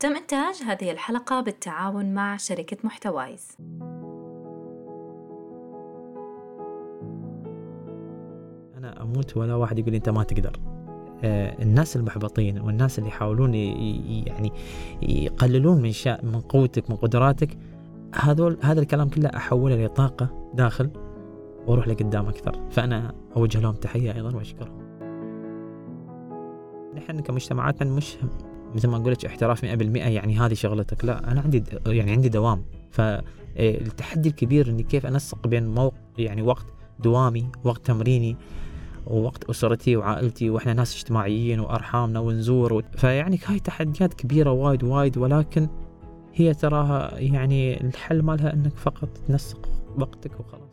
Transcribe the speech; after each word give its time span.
تم 0.00 0.16
إنتاج 0.16 0.54
هذه 0.66 0.90
الحلقة 0.90 1.40
بالتعاون 1.40 2.14
مع 2.14 2.36
شركة 2.36 2.76
محتوايز. 2.84 3.48
أنا 8.76 9.02
أموت 9.02 9.36
ولا 9.36 9.54
واحد 9.54 9.78
يقول 9.78 9.94
أنت 9.94 10.08
ما 10.08 10.22
تقدر. 10.22 10.60
آه، 11.24 11.62
الناس 11.62 11.96
المحبطين 11.96 12.60
والناس 12.60 12.98
اللي 12.98 13.08
يحاولون 13.08 13.54
يعني 13.54 14.52
يقللون 15.02 15.82
من 15.82 15.92
شا 15.92 16.18
من 16.22 16.40
قوتك 16.40 16.90
من 16.90 16.96
قدراتك 16.96 17.58
هذول 18.14 18.58
هذا 18.62 18.80
الكلام 18.80 19.08
كله 19.08 19.28
أحوله 19.36 19.84
لطاقة 19.84 20.50
داخل 20.54 20.90
وأروح 21.66 21.88
لقدام 21.88 22.26
أكثر. 22.26 22.68
فأنا 22.70 23.14
أوجه 23.36 23.60
لهم 23.60 23.74
تحية 23.74 24.14
أيضا 24.14 24.36
وأشكرهم. 24.36 24.80
نحن 26.94 27.20
كمجتمعاتنا 27.20 27.90
مش 27.90 28.16
مثل 28.74 28.88
ما 28.88 28.98
قلت 28.98 29.24
احتراف 29.24 29.64
100% 29.64 29.66
يعني 29.96 30.38
هذه 30.38 30.54
شغلتك. 30.54 31.04
لا 31.04 31.32
أنا 31.32 31.40
عندي 31.40 31.64
يعني 31.86 32.12
عندي 32.12 32.28
دوام. 32.28 32.64
فالتحدي 32.90 34.28
الكبير 34.28 34.70
إني 34.70 34.82
كيف 34.82 35.06
أنسق 35.06 35.46
بين 35.46 35.74
موق 35.74 35.94
يعني 36.18 36.42
وقت 36.42 36.66
دوامي 37.00 37.46
وقت 37.64 37.86
تمريني 37.86 38.36
ووقت 39.06 39.44
أسرتي 39.44 39.96
وعائلتي 39.96 40.50
وإحنا 40.50 40.72
ناس 40.72 40.96
اجتماعيين 40.96 41.60
وأرحامنا 41.60 42.20
ونزور 42.20 42.72
و... 42.72 42.82
فيعني 42.96 43.38
هاي 43.46 43.60
تحديات 43.60 44.14
كبيرة 44.14 44.50
وايد 44.50 44.84
وايد 44.84 45.18
ولكن 45.18 45.68
هي 46.34 46.54
تراها 46.54 47.18
يعني 47.18 47.80
الحل 47.80 48.22
مالها 48.22 48.52
إنك 48.54 48.76
فقط 48.76 49.08
تنسق 49.08 49.68
وقتك 49.98 50.40
وخلاص. 50.40 50.70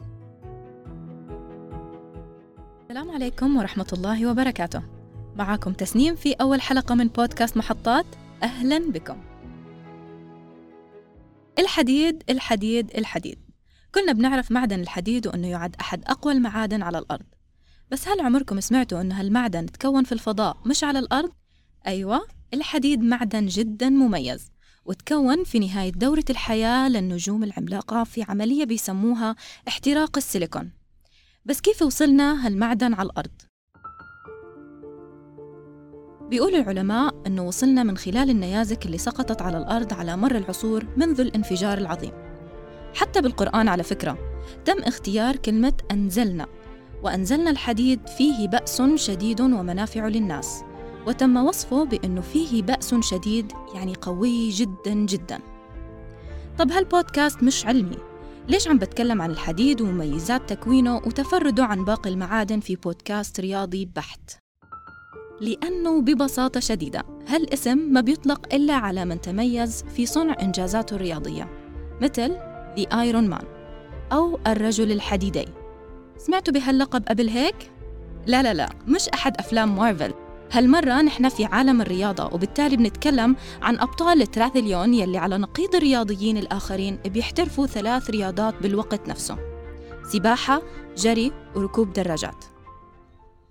السلام 2.81 3.11
عليكم 3.11 3.58
ورحمة 3.58 3.88
الله 3.94 4.31
وبركاته. 4.31 4.97
معكم 5.38 5.73
تسنيم 5.73 6.16
في 6.16 6.34
أول 6.34 6.62
حلقة 6.62 6.96
من 6.96 7.08
بودكاست 7.08 7.58
محطات. 7.58 8.05
أهلا 8.44 8.91
بكم. 8.91 9.18
الحديد 11.59 12.23
الحديد 12.30 12.92
الحديد. 12.98 13.39
كلنا 13.95 14.11
بنعرف 14.11 14.52
معدن 14.52 14.80
الحديد 14.80 15.28
وأنه 15.28 15.48
يعد 15.48 15.76
أحد 15.76 16.03
أقوى 16.06 16.34
المعادن 16.34 16.81
على 16.81 16.98
الأرض. 16.98 17.26
بس 17.92 18.08
هل 18.08 18.22
عمركم 18.22 18.59
سمعتوا 18.59 19.02
أن 19.02 19.11
هالمعدن 19.11 19.66
تكون 19.66 20.03
في 20.03 20.11
الفضاء 20.11 20.58
مش 20.66 20.84
على 20.84 21.00
الأرض؟ 21.00 21.31
أيوة 21.88 22.28
الحديد 22.54 23.02
معدن 23.02 23.45
جدا 23.45 23.89
مميز 23.89 24.52
وتكون 24.86 25.44
في 25.44 25.59
نهاية 25.59 25.92
دورة 25.92 26.26
الحياة 26.30 26.89
للنجوم 26.89 27.44
العملاقة 27.44 28.04
في 28.04 28.23
عملية 28.23 28.66
بيسموها 28.66 29.36
احتراق 29.67 30.17
السيليكون. 30.17 30.72
بس 31.45 31.61
كيف 31.61 31.81
وصلنا 31.81 32.48
هالمعدن 32.48 32.94
على 32.94 33.09
الأرض؟ 33.09 33.47
بيقول 36.30 36.56
العلماء 36.56 37.16
أنه 37.28 37.47
وصلنا 37.47 37.83
من 37.83 37.97
خلال 37.97 38.30
النيازك 38.30 38.86
اللي 38.86 38.97
سقطت 38.97 39.42
على 39.42 39.58
الأرض 39.58 39.94
على 39.94 40.17
مر 40.17 40.36
العصور 40.36 40.86
منذ 40.97 41.22
الانفجار 41.22 41.78
العظيم. 41.78 42.11
حتى 42.95 43.22
بالقرآن 43.22 43.67
على 43.67 43.83
فكرة 43.83 44.17
تم 44.66 44.80
اختيار 44.80 45.36
كلمة 45.36 45.73
أنزلنا 45.92 46.48
وأنزلنا 47.03 47.50
الحديد 47.50 48.08
فيه 48.08 48.48
بأس 48.48 48.81
شديد 48.95 49.42
ومنافع 49.42 50.08
للناس 50.08 50.64
وتم 51.08 51.38
وصفه 51.38 51.86
بأنه 51.86 52.22
فيه 52.22 52.64
بأس 52.64 52.95
شديد 52.95 53.52
يعني 53.75 53.95
قوي 54.02 54.50
جدا 54.50 54.94
جدا. 54.94 55.39
طب 56.58 56.72
هالبودكاست 56.72 57.44
مش 57.44 57.66
علمي؟ 57.66 57.98
ليش 58.48 58.67
عم 58.67 58.78
بتكلم 58.78 59.22
عن 59.22 59.31
الحديد 59.31 59.81
ومميزات 59.81 60.50
تكوينه 60.50 60.95
وتفرده 60.95 61.66
عن 61.66 61.86
باقي 61.86 62.09
المعادن 62.09 62.59
في 62.59 62.75
بودكاست 62.75 63.39
رياضي 63.39 63.86
بحت؟ 63.86 64.47
لأنه 65.41 66.02
ببساطة 66.02 66.59
شديدة 66.59 67.03
هالاسم 67.27 67.77
ما 67.77 68.02
بيطلق 68.02 68.53
إلا 68.53 68.73
على 68.73 69.05
من 69.05 69.21
تميز 69.21 69.83
في 69.95 70.05
صنع 70.05 70.35
إنجازاته 70.41 70.95
الرياضية 70.95 71.49
مثل 72.02 72.35
The 72.77 72.83
Iron 72.83 73.33
Man 73.33 73.45
أو 74.11 74.39
الرجل 74.47 74.91
الحديدي. 74.91 75.45
سمعتوا 76.17 76.53
بهاللقب 76.53 77.03
قبل 77.08 77.30
هيك؟ 77.30 77.71
لا 78.26 78.43
لا 78.43 78.53
لا 78.53 78.70
مش 78.87 79.09
أحد 79.09 79.37
أفلام 79.37 79.76
مارفل. 79.76 80.14
هالمرة 80.52 81.02
نحن 81.02 81.30
في 81.30 81.45
عالم 81.45 81.81
الرياضة 81.81 82.26
وبالتالي 82.26 82.77
بنتكلم 82.77 83.36
عن 83.61 83.80
أبطال 83.80 84.21
التراثليون 84.21 84.93
يلي 84.93 85.17
على 85.17 85.37
نقيض 85.37 85.76
الرياضيين 85.76 86.37
الآخرين 86.37 86.99
بيحترفوا 87.05 87.67
ثلاث 87.67 88.09
رياضات 88.09 88.61
بالوقت 88.61 89.09
نفسه. 89.09 89.37
سباحة، 90.11 90.61
جري 90.97 91.31
وركوب 91.55 91.93
دراجات. 91.93 92.45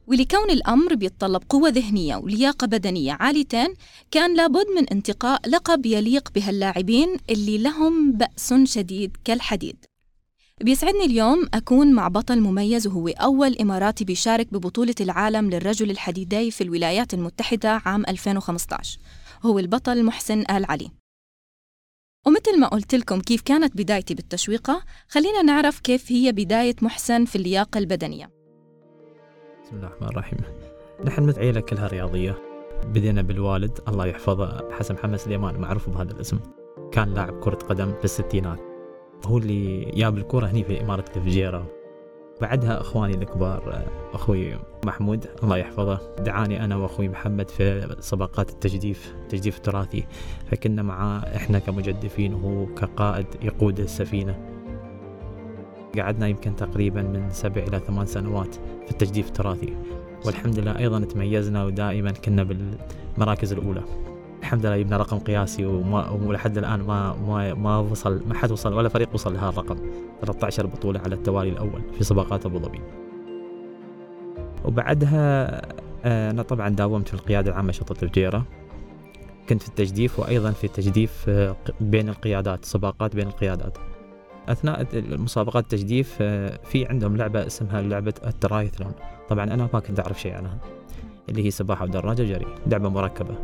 ولكون 0.06 0.50
الأمر 0.50 0.94
بيتطلب 0.94 1.42
قوة 1.48 1.68
ذهنية 1.68 2.16
ولياقة 2.16 2.66
بدنية 2.66 3.12
عاليتين 3.20 3.74
كان 4.10 4.36
لابد 4.36 4.66
من 4.76 4.88
انتقاء 4.88 5.48
لقب 5.48 5.86
يليق 5.86 6.32
بهاللاعبين 6.34 7.16
اللي 7.30 7.58
لهم 7.58 8.12
بأس 8.12 8.54
شديد 8.64 9.16
كالحديد. 9.24 9.84
بيسعدني 10.60 11.04
اليوم 11.04 11.48
أكون 11.54 11.92
مع 11.92 12.08
بطل 12.08 12.40
مميز 12.40 12.86
وهو 12.86 13.08
أول 13.08 13.56
إماراتي 13.56 14.04
بيشارك 14.04 14.52
ببطولة 14.52 14.94
العالم 15.00 15.50
للرجل 15.50 15.90
الحديدي 15.90 16.50
في 16.50 16.64
الولايات 16.64 17.14
المتحدة 17.14 17.82
عام 17.84 18.04
2015 18.08 18.98
هو 19.42 19.58
البطل 19.58 20.04
محسن 20.04 20.40
آل 20.40 20.64
علي. 20.64 20.90
ومثل 22.26 22.60
ما 22.60 22.68
قلت 22.68 22.94
لكم 22.94 23.20
كيف 23.20 23.40
كانت 23.42 23.76
بدايتي 23.76 24.14
بالتشويقة 24.14 24.84
خلينا 25.08 25.42
نعرف 25.42 25.80
كيف 25.80 26.12
هي 26.12 26.32
بداية 26.32 26.76
محسن 26.82 27.24
في 27.24 27.36
اللياقة 27.36 27.78
البدنية. 27.78 28.35
بسم 29.66 29.76
الله 29.76 29.88
الرحمن 29.88 30.08
الرحيم. 30.08 30.38
نحن 31.04 31.30
عيلة 31.38 31.60
كلها 31.60 31.86
رياضية. 31.86 32.38
بدينا 32.84 33.22
بالوالد 33.22 33.78
الله 33.88 34.06
يحفظه 34.06 34.70
حسن 34.70 34.94
محمد 34.94 35.16
سليمان 35.16 35.60
معروف 35.60 35.88
بهذا 35.90 36.12
الاسم. 36.12 36.38
كان 36.92 37.14
لاعب 37.14 37.40
كرة 37.40 37.54
قدم 37.54 37.94
في 37.98 38.04
الستينات 38.04 38.58
هو 39.24 39.38
اللي 39.38 39.84
جاب 39.84 40.18
الكرة 40.18 40.46
هني 40.46 40.64
في 40.64 40.80
إمارة 40.80 41.04
الفجيرة. 41.16 41.66
بعدها 42.40 42.80
أخواني 42.80 43.14
الكبار 43.14 43.84
أخوي 44.12 44.58
محمود 44.86 45.26
الله 45.42 45.56
يحفظه. 45.56 46.00
دعاني 46.18 46.64
أنا 46.64 46.76
وأخوي 46.76 47.08
محمد 47.08 47.50
في 47.50 47.96
سباقات 48.00 48.50
التجديف 48.50 49.14
التجديف 49.22 49.56
التراثي. 49.56 50.06
فكنا 50.50 50.82
معاه 50.82 51.18
إحنا 51.18 51.58
كمجدفين 51.58 52.34
وهو 52.34 52.66
كقائد 52.66 53.26
يقود 53.42 53.80
السفينة. 53.80 54.55
قعدنا 56.00 56.28
يمكن 56.28 56.56
تقريبا 56.56 57.02
من 57.02 57.30
سبع 57.30 57.62
إلى 57.62 57.78
ثمان 57.78 58.06
سنوات 58.06 58.54
في 58.54 58.90
التجديف 58.90 59.28
التراثي. 59.28 59.76
والحمد 60.26 60.58
لله 60.58 60.78
أيضا 60.78 61.00
تميزنا 61.00 61.64
ودائما 61.64 62.10
كنا 62.10 62.42
بالمراكز 62.42 63.52
الأولى. 63.52 63.82
الحمد 64.40 64.66
لله 64.66 64.78
جبنا 64.78 64.96
رقم 64.96 65.18
قياسي 65.18 65.66
وما 65.66 66.10
ولحد 66.10 66.58
الآن 66.58 66.80
ما 66.80 67.16
ما 67.28 67.54
ما 67.54 67.78
وصل 67.78 68.22
ما 68.28 68.34
حد 68.34 68.50
وصل 68.50 68.72
ولا 68.72 68.88
فريق 68.88 69.08
وصل 69.14 69.34
لهذا 69.34 69.48
الرقم. 69.48 69.76
13 70.20 70.66
بطولة 70.66 71.00
على 71.00 71.14
التوالي 71.14 71.50
الأول 71.50 71.82
في 71.98 72.04
سباقات 72.04 72.46
أبو 72.46 72.58
ظبي. 72.58 72.80
وبعدها 74.64 75.62
آه، 76.04 76.30
أنا 76.30 76.42
طبعا 76.42 76.68
داومت 76.68 77.08
في 77.08 77.14
القيادة 77.14 77.50
العامة 77.50 77.72
شرطة 77.72 78.04
الفجيره 78.04 78.44
كنت 79.48 79.62
في 79.62 79.68
التجديف 79.68 80.18
وأيضا 80.18 80.50
في 80.50 80.64
التجديف 80.64 81.24
آه، 81.28 81.56
بين 81.80 82.08
القيادات 82.08 82.64
سباقات 82.64 83.16
بين 83.16 83.26
القيادات. 83.26 83.78
أثناء 84.48 84.86
مسابقات 84.94 85.64
التجديف 85.64 86.16
آه، 86.20 86.58
في 86.64 86.86
عندهم 86.86 87.16
لعبة 87.16 87.46
اسمها 87.46 87.82
لعبة 87.82 88.14
الترايثلون. 88.26 88.92
طبعا 89.28 89.44
أنا 89.44 89.68
ما 89.72 89.80
كنت 89.80 90.00
أعرف 90.00 90.20
شيء 90.20 90.34
عنها 90.34 90.58
اللي 91.28 91.46
هي 91.46 91.50
سباحة 91.50 91.84
ودراجه 91.84 92.22
جري 92.22 92.46
لعبة 92.66 92.88
مركبة. 92.88 93.34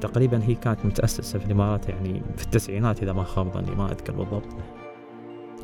تقريبا 0.00 0.42
هي 0.44 0.54
كانت 0.54 0.86
متأسسة 0.86 1.38
في 1.38 1.46
الإمارات 1.46 1.88
يعني 1.88 2.22
في 2.36 2.44
التسعينات 2.44 3.02
إذا 3.02 3.12
ما 3.12 3.24
خاب 3.24 3.52
ظني 3.52 3.76
ما 3.76 3.92
أذكر 3.92 4.12
بالضبط. 4.12 4.48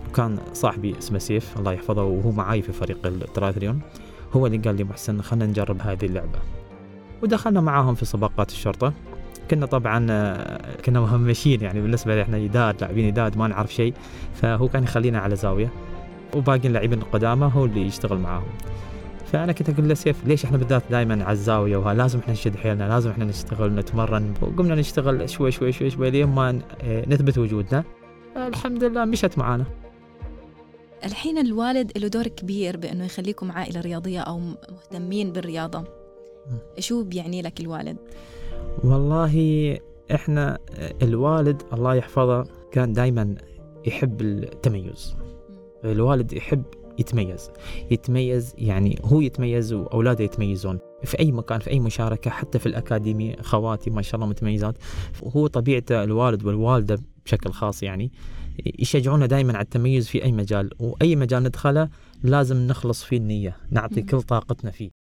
وكان 0.09 0.39
صاحبي 0.53 0.99
اسمه 0.99 1.19
سيف 1.19 1.59
الله 1.59 1.73
يحفظه 1.73 2.05
وهو 2.05 2.31
معاي 2.31 2.63
في 2.63 2.73
فريق 2.73 3.07
التراثليون 3.07 3.81
هو 4.33 4.47
اللي 4.47 4.59
قال 4.59 4.77
لي 4.77 4.85
محسن 4.85 5.23
خلينا 5.23 5.47
نجرب 5.47 5.81
هذه 5.81 6.05
اللعبة. 6.07 6.39
ودخلنا 7.23 7.61
معاهم 7.61 7.95
في 7.95 8.05
سباقات 8.05 8.51
الشرطة. 8.51 8.93
كنا 9.51 9.67
طبعا 9.67 9.99
كنا 10.85 11.01
مهمشين 11.01 11.61
يعني 11.61 11.81
بالنسبة 11.81 12.15
لي 12.15 12.23
إحنا 12.23 12.39
جداد 12.39 12.81
لاعبين 12.81 13.11
جداد 13.11 13.37
ما 13.37 13.49
نعرف 13.49 13.75
شيء. 13.75 13.95
فهو 14.35 14.69
كان 14.69 14.83
يخلينا 14.83 15.19
على 15.19 15.37
زاوية 15.37 15.73
وباقي 16.35 16.69
اللاعبين 16.69 16.99
القدامى 16.99 17.51
هو 17.55 17.65
اللي 17.65 17.87
يشتغل 17.87 18.19
معاهم. 18.19 18.49
فأنا 19.33 19.53
كنت 19.53 19.71
أقول 19.71 19.89
له 19.89 19.95
سيف 19.95 20.27
ليش 20.27 20.45
إحنا 20.45 20.57
بالذات 20.57 20.83
دائما 20.91 21.25
على 21.25 21.33
الزاوية؟ 21.33 21.77
ولازم 21.77 22.19
إحنا 22.19 22.33
نشد 22.33 22.57
حيلنا 22.57 22.89
لازم 22.89 23.11
إحنا 23.11 23.25
نشتغل 23.25 23.75
نتمرن. 23.75 24.35
وقمنا 24.43 24.75
نشتغل 24.75 25.31
شوي 25.31 25.51
شوي 25.51 25.73
شوي 25.73 25.91
شوي 25.91 26.11
لين 26.11 26.27
ما 26.27 26.61
نثبت 26.83 27.39
وجودنا. 27.39 27.85
الحمد 28.37 28.85
لله 28.85 29.05
مشت 29.05 29.39
معانا. 29.39 29.65
الحين 31.05 31.39
الوالد 31.39 31.99
له 31.99 32.09
دور 32.09 32.27
كبير 32.27 32.77
بإنه 32.77 33.05
يخليكم 33.05 33.53
عائلة 33.53 33.81
رياضية 33.81 34.21
أو 34.21 34.41
مهتمين 34.71 35.33
بالرياضة. 35.33 35.85
شو 36.79 37.05
بيعني 37.05 37.43
لك 37.43 37.61
الوالد؟ 37.61 37.97
والله 38.85 39.79
إحنا 40.15 40.59
الوالد 41.03 41.63
الله 41.73 41.95
يحفظه 41.95 42.45
كان 42.73 42.93
دائما 42.93 43.35
يحب 43.87 44.21
التميز. 44.21 45.17
الوالد 45.85 46.33
يحب 46.33 46.63
يتميز. 46.99 47.51
يتميز 47.91 48.55
يعني 48.59 48.99
هو 49.05 49.21
يتميز 49.21 49.73
وأولاده 49.73 50.25
يتميزون. 50.25 50.79
في 51.05 51.19
أي 51.19 51.33
مكان 51.33 51.59
في 51.59 51.71
أي 51.71 51.81
مشاركة 51.81 52.31
حتى 52.31 52.59
في 52.59 52.67
الاكاديمي 52.67 53.37
خواتي 53.43 53.91
ما 53.91 54.03
شاء 54.03 54.15
الله 54.15 54.27
متميزات. 54.27 54.79
هو 55.25 55.47
طبيعته 55.47 56.05
الوالد 56.05 56.45
والوالدة 56.45 56.99
بشكل 57.25 57.51
خاص 57.51 57.83
يعني 57.83 58.13
يشجعونا 58.79 59.27
دائما 59.27 59.53
على 59.53 59.65
التميز 59.65 60.09
في 60.09 60.25
أي 60.25 60.33
مجال. 60.33 60.71
وأي 60.81 61.17
مجال 61.17 61.43
ندخله 61.43 61.89
لازم 62.23 62.57
نخلص 62.57 63.05
فيه 63.05 63.17
النية 63.17 63.57
نعطي. 63.71 64.03
كل 64.03 64.23
طاقتنا 64.23 64.71
فيه. 64.71 64.98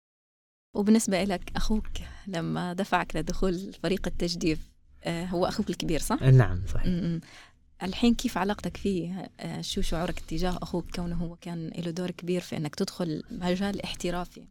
وبالنسبة 0.73 1.23
لك 1.23 1.51
أخوك 1.55 1.87
لما 2.27 2.73
دفعك 2.73 3.15
لدخول 3.15 3.73
فريق 3.83 4.07
التجديف 4.07 4.69
آه، 5.03 5.25
هو 5.25 5.45
أخوك 5.45 5.69
الكبير 5.69 5.99
صح؟ 5.99 6.21
نعم 6.21 6.61
صحيح 6.67 6.87
م-م. 6.87 7.19
الحين 7.83 8.15
كيف 8.15 8.37
علاقتك 8.37 8.77
فيه؟ 8.77 9.31
آه، 9.39 9.61
شو 9.61 9.81
شعورك 9.81 10.19
تجاه 10.19 10.57
أخوك 10.61 10.95
كونه 10.95 11.15
هو 11.15 11.35
كان 11.35 11.67
له 11.67 11.91
دور 11.91 12.11
كبير 12.11 12.41
في 12.41 12.57
أنك 12.57 12.75
تدخل 12.75 13.23
مجال 13.31 13.81
احترافي؟ 13.81 14.47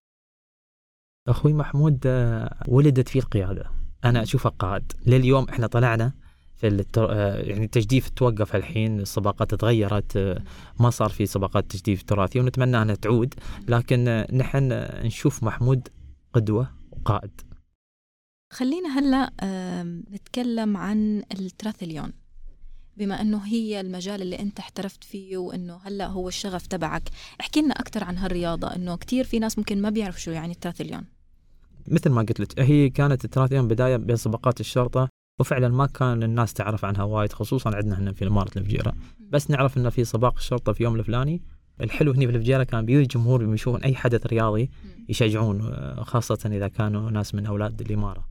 أخوي 1.29 1.53
محمود 1.53 1.99
آه، 2.07 2.63
ولدت 2.69 3.09
فيه 3.09 3.21
القيادة 3.21 3.71
أنا 4.05 4.23
أشوفه 4.23 4.51
قائد 4.51 4.93
لليوم 5.07 5.49
إحنا 5.49 5.67
طلعنا 5.67 6.13
في 6.57 6.67
التر... 6.67 7.13
آه، 7.13 7.37
يعني 7.37 7.65
التجديف 7.65 8.09
توقف 8.09 8.57
الحين 8.57 9.01
السباقات 9.01 9.55
تغيرت 9.55 10.17
آه، 10.17 10.43
ما 10.81 10.91
صار 10.91 11.09
في 11.09 11.27
سباقات 11.27 11.71
تجديف 11.71 12.03
تراثية 12.03 12.41
ونتمنى 12.41 12.83
أنها 12.83 12.95
تعود 12.95 13.35
لكن 13.69 14.09
آه، 14.09 14.35
نحن 14.35 14.73
آه، 14.73 15.07
نشوف 15.07 15.43
محمود 15.43 15.89
قدوة 16.33 16.71
وقائد 16.91 17.41
خلينا 18.53 18.99
هلا 18.99 19.33
نتكلم 20.11 20.77
عن 20.77 21.23
التراثليون. 21.33 22.13
بما 22.97 23.21
إنه 23.21 23.39
هي 23.39 23.81
المجال 23.81 24.23
اللي 24.23 24.39
أنت 24.39 24.59
احترفت 24.59 25.05
فيه 25.05 25.37
وإنه 25.37 25.81
هلا 25.85 26.07
هو 26.07 26.29
الشغف 26.29 26.67
تبعك 26.67 27.03
احكي 27.41 27.63
لنا 27.63 27.75
أكثر 27.75 28.05
عن 28.05 28.19
هالرياضة. 28.19 28.75
إنه 28.75 28.97
كتير 28.97 29.25
في 29.25 29.39
ناس 29.39 29.59
ممكن 29.59 29.83
ما 29.83 29.91
بيعرفوا 29.91 30.21
شو 30.21 30.31
يعني 30.31 30.53
التراثليون. 30.53 31.05
مثل 31.89 32.11
ما 32.11 32.23
قلت 32.23 32.41
لك 32.41 32.61
هي 32.61 32.91
كانت 32.91 33.25
التراثيون 33.25 33.69
بداية 33.69 33.97
بين 33.97 34.17
سباقات 34.17 34.61
الشرطة 34.61 35.09
وفعلا 35.41 35.69
ما 35.69 35.87
كان 35.87 36.23
الناس 36.23 36.53
تعرف 36.53 36.85
عنها 36.85 37.03
وايد 37.03 37.33
خصوصا 37.33 37.77
عندنا 37.77 37.99
هنا 37.99 38.13
في 38.13 38.27
اماره 38.27 38.59
الفجيره 38.59 38.95
بس 39.21 39.51
نعرف 39.51 39.77
إنه 39.79 39.91
في 39.91 40.05
سباق 40.05 40.35
الشرطة 40.37 40.73
في 40.73 40.83
يوم 40.83 40.95
الفلاني 40.95 41.43
الحلو 41.83 42.13
هنا 42.13 42.27
في 42.27 42.37
الفجيره 42.37 42.63
كان 42.63 42.87
بيجي 42.87 43.01
الجمهور 43.01 43.55
يشوفون 43.55 43.83
أي 43.83 43.95
حدث 43.95 44.27
رياضي 44.27 44.71
يشجعون 45.09 45.61
آه، 45.61 46.03
خاصة 46.03 46.39
إذا 46.47 46.69
كانوا 46.69 47.11
ناس 47.11 47.35
من 47.35 47.47
أولاد 47.47 47.81
الإمارة. 47.81 48.29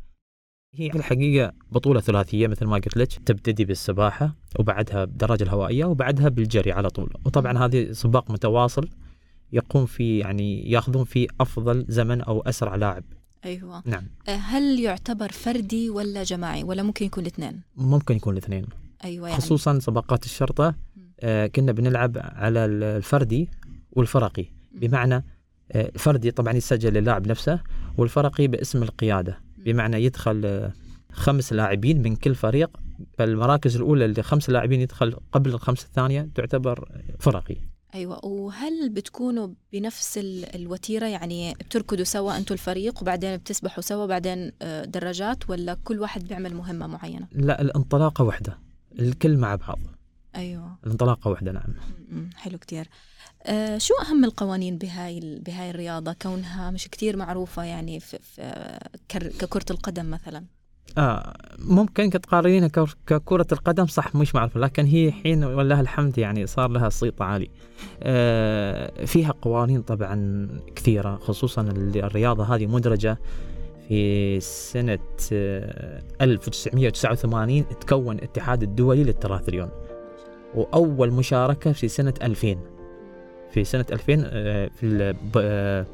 هي 0.74 0.90
في 0.90 0.98
الحقيقة 0.98 1.54
بطولة 1.72 2.02
ثلاثية 2.02 2.48
مثل 2.48 2.66
ما 2.66 2.76
قلت 2.76 2.98
لك 2.98 3.08
تبتدي 3.08 3.66
بالسباحة 3.66 4.36
وبعدها 4.60 5.06
بالدراجة 5.06 5.44
الهوائية 5.44 5.86
وبعدها 5.86 6.30
بالجري 6.30 6.72
على 6.72 6.90
طول. 6.90 7.14
وطبعا 7.26 7.66
هذه 7.66 7.92
سباق 7.92 8.32
متواصل 8.32 8.90
يقوم 9.52 9.86
فيه 9.86 10.20
يعني 10.20 10.72
ياخذون 10.72 11.04
فيه 11.04 11.28
أفضل 11.40 11.86
زمن 11.90 12.22
أو 12.22 12.42
أسرع 12.42 12.76
لاعب. 12.76 13.04
أيوه. 13.46 13.84
نعم. 13.86 14.04
آه، 14.28 14.36
هل 14.36 14.80
يعتبر 14.80 15.32
فردي 15.32 15.90
ولا 15.90 16.24
جماعي 16.24 16.64
ولا 16.64 16.84
ممكن 16.84 17.06
يكون 17.06 17.24
الاثنين؟ 17.24 17.62
ممكن 17.76 18.16
يكون 18.16 18.34
الاثنين. 18.34 18.66
أيوه 19.04 19.30
يعني. 19.30 19.42
خصوصا 19.42 19.80
سباقات 19.80 20.26
الشرطة 20.26 20.68
آه، 20.68 20.76
كنا 21.56 21.72
بنلعب 21.72 22.18
على 22.18 22.66
الفردي 22.66 23.50
والفرقي. 23.92 24.46
بمعنى 24.72 25.16
آه، 25.72 25.90
الفردي 25.96 26.32
طبعا 26.32 26.54
يسجل 26.54 26.94
للاعب 26.94 27.28
نفسه 27.28 27.60
والفرقي 27.98 28.48
باسم 28.48 28.84
القيادة. 28.84 29.40
بمعنى 29.58 30.04
يدخل 30.06 30.42
آه، 30.46 30.74
خمس 31.12 31.54
لاعبين 31.54 32.02
من 32.02 32.16
كل 32.16 32.36
فريق. 32.36 32.78
فالمراكز 33.18 33.76
الأولى 33.76 34.06
اللي 34.06 34.24
خمس 34.24 34.50
لاعبين 34.50 34.82
يدخل 34.82 35.16
قبل 35.32 35.50
الخمسة 35.50 35.86
الثانية 35.86 36.30
تعتبر 36.36 36.90
فرقي. 37.20 37.56
أيوه. 37.96 38.26
وهل 38.26 38.90
بتكونوا 38.90 39.48
بنفس 39.74 40.18
ال- 40.18 40.56
الوتيرة؟ 40.56 41.06
يعني 41.06 41.54
بتركضوا 41.54 42.04
سوا 42.04 42.38
أنتم 42.38 42.54
الفريق 42.54 43.02
وبعدين 43.02 43.38
بتسبحوا 43.38 43.82
سوا 43.84 44.06
بعدين 44.06 44.52
آه، 44.62 44.86
دراجات 44.86 45.50
ولا 45.50 45.78
كل 45.84 46.00
واحد 46.00 46.28
بيعمل 46.28 46.56
مهمة 46.56 46.88
معينة؟ 46.88 47.28
لا 47.32 47.62
الانطلاقة 47.62 48.24
واحدة. 48.24 48.58
الكل 49.00 49.38
مع 49.38 49.56
بعض. 49.56 49.80
أيوه. 50.36 50.78
الانطلاقة 50.86 51.32
واحدة 51.32 51.52
نعم. 51.52 51.74
حلو 52.36 52.58
كتير. 52.58 52.88
آه 53.46 53.78
شو 53.78 53.94
أهم 54.10 54.26
القوانين 54.26 54.78
بهاي 54.78 55.18
ال- 55.18 55.40
بهاي 55.40 55.70
الرياضة؟ 55.70 56.14
كونها 56.22 56.72
مش 56.72 56.88
كتير 56.88 57.18
معروفة 57.18 57.64
يعني 57.64 58.00
في 58.00 58.20
في 58.22 58.80
كر- 59.12 59.28
ككرة 59.28 59.66
القدم 59.72 60.10
مثلا. 60.10 60.46
آه 60.98 61.34
ممكن 61.60 62.10
تقارنينها 62.10 62.68
كر- 62.68 62.96
ككرة 63.08 63.48
القدم 63.52 63.86
صح 63.86 64.16
مش 64.16 64.36
معروفة 64.36 64.60
لكن 64.60 64.86
هي 64.86 65.12
حين 65.12 65.44
ولله 65.44 65.80
الحمد 65.80 66.18
يعني 66.18 66.48
صار 66.48 66.70
لها 66.70 66.90
صيت 66.90 67.22
عالي. 67.22 67.50
آه 68.04 69.06
فيها 69.06 69.32
قوانين 69.32 69.82
طبعا 69.82 70.48
كثيرة 70.76 71.16
خصوصا 71.16 71.62
ال- 71.62 71.98
الرياضة 71.98 72.56
هذه 72.56 72.66
مدرجة 72.66 73.18
في 73.88 74.40
سنة 74.40 75.00
آه 75.34 76.02
1989 76.22 77.66
تكون 77.80 78.16
الاتحاد 78.18 78.64
الدولي 78.64 79.04
للتراثليون 79.04 79.70
وأول 80.56 81.12
مشاركة 81.12 81.72
في 81.72 81.88
سنة 81.88 82.14
2000 82.22 82.58
في 83.52 83.64
سنة 83.64 83.86
2000 83.92 84.24
آه، 84.26 84.70
في 84.76 85.16
آه، 85.38 85.86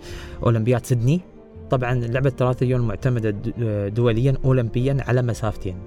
أولمبياد 0.43 0.85
سيدني. 0.85 1.21
طبعا 1.69 1.93
لعبة 1.93 2.29
التراثليون 2.29 2.81
معتمدة 2.81 3.35
آه، 3.61 3.87
دوليا 3.87 4.37
أولمبيا 4.45 4.97
على 5.07 5.21
مسافتين. 5.21 5.77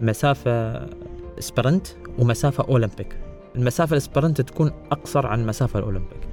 مسافة 0.00 0.86
sprint 1.38 1.86
ومسافة 2.18 2.64
أولمبيك. 2.64 3.16
المسافة 3.56 3.96
ال 3.96 4.02
sprint 4.02 4.40
تكون 4.40 4.70
أقصر 4.92 5.26
عن 5.26 5.40
المسافة 5.40 5.78
الأولمبيك. 5.78 6.28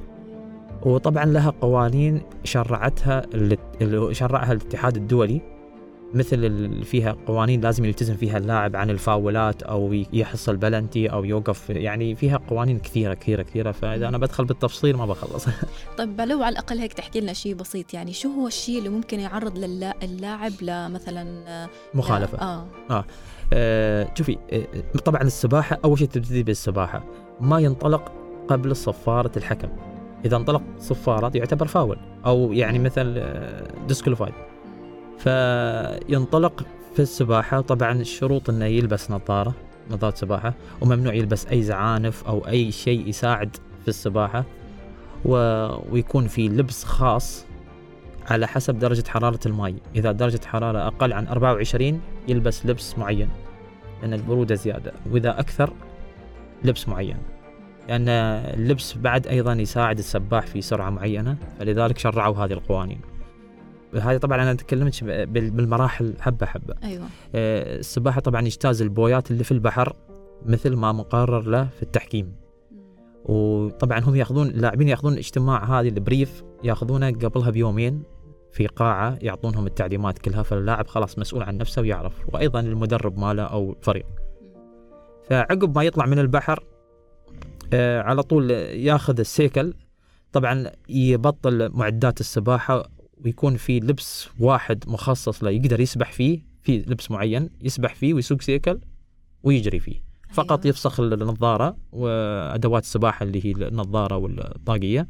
وطبعا 0.84 1.25
لها 1.25 1.50
قوانين 1.62 2.22
شرعتها 2.44 3.25
شرعها 4.12 4.52
الاتحاد 4.52 4.96
الدولي. 4.96 5.42
مثل 6.14 6.46
ال- 6.46 6.84
فيها 6.86 7.16
قوانين 7.28 7.62
لازم 7.62 7.86
يلتزم 7.86 8.16
فيها 8.16 8.38
اللاعب 8.38 8.76
عن 8.76 8.90
الفاولات 8.90 9.64
أو 9.64 9.94
يحصل 10.14 10.58
بلنتي 10.58 11.08
أو 11.08 11.24
يوقف 11.26 11.70
يعني 11.70 12.16
فيها 12.16 12.38
قوانين 12.50 12.80
كثيرة 12.80 13.14
كثيرة 13.14 13.42
كثيرة. 13.42 13.72
فإذا 13.72 14.08
أنا 14.08 14.18
بدخل 14.18 14.46
بالتفصيل 14.46 14.96
ما 14.98 15.06
بخلص. 15.06 15.46
طيب 15.98 16.22
لو 16.22 16.44
على 16.44 16.54
الأقل 16.54 16.78
هيك 16.80 16.94
تحكي 16.94 17.20
لنا 17.22 17.34
شيء 17.34 17.54
بسيط 17.56 17.94
يعني 17.94 18.14
شو 18.14 18.30
هو 18.30 18.48
الشيء 18.48 18.78
اللي 18.78 18.90
ممكن 18.90 19.20
يعرض 19.20 19.58
اللاعب 20.04 20.52
لمثلا 20.62 21.44
آه، 21.48 21.70
مخالفة. 21.94 22.38
آه. 22.38 22.66
آه. 22.92 23.06
شوفي 24.18 24.38
آه 24.52 24.98
طبعا 25.06 25.22
السباحة 25.22 25.78
أول 25.86 25.98
شيء 26.00 26.08
تبتدي 26.08 26.44
بالسباحة. 26.44 27.04
ما 27.42 27.60
ينطلق 27.60 28.12
قبل 28.48 28.76
صفارة 28.76 29.32
الحكم. 29.38 29.70
إذا 30.26 30.38
انطلق 30.38 30.62
صفارات 30.80 31.36
يعتبر 31.36 31.68
فاول. 31.68 31.98
أو 32.26 32.54
يعني 32.54 32.80
مثل 32.80 33.24
ديسكوليفايد 33.88 34.34
فينطلق 35.19 36.66
في 36.95 37.01
السباحة. 37.01 37.62
طبعا 37.62 37.92
الشروط 37.92 38.50
إنه 38.50 38.66
يلبس 38.66 39.12
نظارة 39.12 39.54
نظارة 39.92 40.15
سباحة 40.15 40.53
وممنوع 40.82 41.13
يلبس 41.13 41.48
أي 41.48 41.63
زعانف 41.63 42.27
أو 42.27 42.48
أي 42.48 42.72
شيء 42.72 43.08
يساعد 43.08 43.58
في 43.82 43.88
السباحة. 43.88 44.46
و... 45.25 45.36
ويكون 45.91 46.27
في 46.27 46.48
لبس 46.48 46.84
خاص 46.84 47.46
على 48.27 48.48
حسب 48.48 48.79
درجة 48.79 49.03
حرارة 49.08 49.39
الماء 49.46 49.75
إذا 49.96 50.12
درجة 50.12 50.39
حرارة 50.46 50.88
أقل 50.88 51.13
عن 51.13 51.27
24 51.27 52.01
يلبس 52.27 52.65
لبس 52.65 52.98
معين 52.98 53.29
لأن 54.01 54.13
البرودة 54.13 54.55
زيادة. 54.55 54.94
وإذا 55.12 55.39
أكثر 55.39 55.74
لبس 56.63 56.88
معين. 56.88 57.17
لأن 57.88 58.10
اللبس 58.10 58.94
بعد 58.94 59.27
أيضا 59.27 59.53
يساعد 59.53 59.98
السباح 59.98 60.48
في 60.48 60.62
سرعة 60.62 60.89
معينة 60.89 61.38
فلذلك 61.60 61.98
شرعوا 61.98 62.38
هذه 62.38 62.53
القوانين. 62.53 63.01
هذه 63.93 64.17
طبعا 64.17 64.41
أنا 64.43 64.53
تكلمت 64.53 65.03
بال- 65.03 65.51
بالمراحل 65.51 66.13
حبة 66.19 66.46
حبة. 66.46 66.75
أيوة. 66.84 67.03
آه، 67.36 67.79
السباحة 67.79 68.22
طبعا 68.22 68.41
يجتاز 68.41 68.81
البويات 68.81 69.31
اللي 69.31 69.43
في 69.43 69.51
البحر 69.51 69.96
مثل 70.46 70.75
ما 70.75 70.91
مقرر 70.91 71.41
له 71.41 71.63
في 71.65 71.84
التحكيم. 71.84 72.36
وطبعا 73.25 74.00
هم 74.00 74.15
يأخذون 74.15 74.48
اللاعبين 74.48 74.88
يأخذون 74.88 75.13
الاجتماع 75.13 75.79
هذه 75.79 75.88
البريف 75.89 76.43
يأخذونه 76.63 77.12
قبلها 77.12 77.50
بيومين 77.50 78.03
في 78.51 78.67
قاعة 78.67 79.17
يعطونهم 79.22 79.65
التعليمات 79.67 80.19
كلها 80.19 80.43
فاللاعب 80.43 80.88
خلاص 80.88 81.19
مسؤول 81.19 81.43
عن 81.43 81.58
نفسه 81.58 81.81
ويعرف 81.81 82.13
وأيضا 82.34 82.60
المدرب 82.60 83.17
ماله 83.19 83.43
أو 83.43 83.72
الفريق. 83.72 84.05
فعقب 85.29 85.75
ما 85.77 85.84
يطلع 85.84 86.05
من 86.05 86.19
البحر 86.19 86.63
آه 87.74 88.01
على 88.01 88.24
طول 88.24 88.51
ياخذ 88.51 89.19
السيكل. 89.19 89.74
طبعا 90.31 90.72
يبطل 90.89 91.69
معدات 91.74 92.19
السباحة 92.19 92.89
ويكون 93.26 93.58
في 93.58 93.80
لبس 93.80 94.30
واحد 94.40 94.84
مخصص 94.88 95.44
له 95.44 95.50
يقدر 95.50 95.80
يسبح 95.80 96.12
فيه 96.12 96.40
في 96.62 96.78
لبس 96.78 97.12
معين 97.12 97.50
يسبح 97.62 97.96
فيه 97.96 98.14
ويسوق 98.14 98.42
سيكل 98.42 98.80
ويجري 99.44 99.80
فيه. 99.80 100.02
فقط 100.32 100.60
أيوة. 100.60 100.68
يفسخ 100.68 101.00
النظارة 101.00 101.78
وأدوات 101.92 102.84
السباحة 102.84 103.24
اللي 103.24 103.46
هي 103.46 103.52
النظارة 103.52 104.18
والطاقية. 104.18 105.08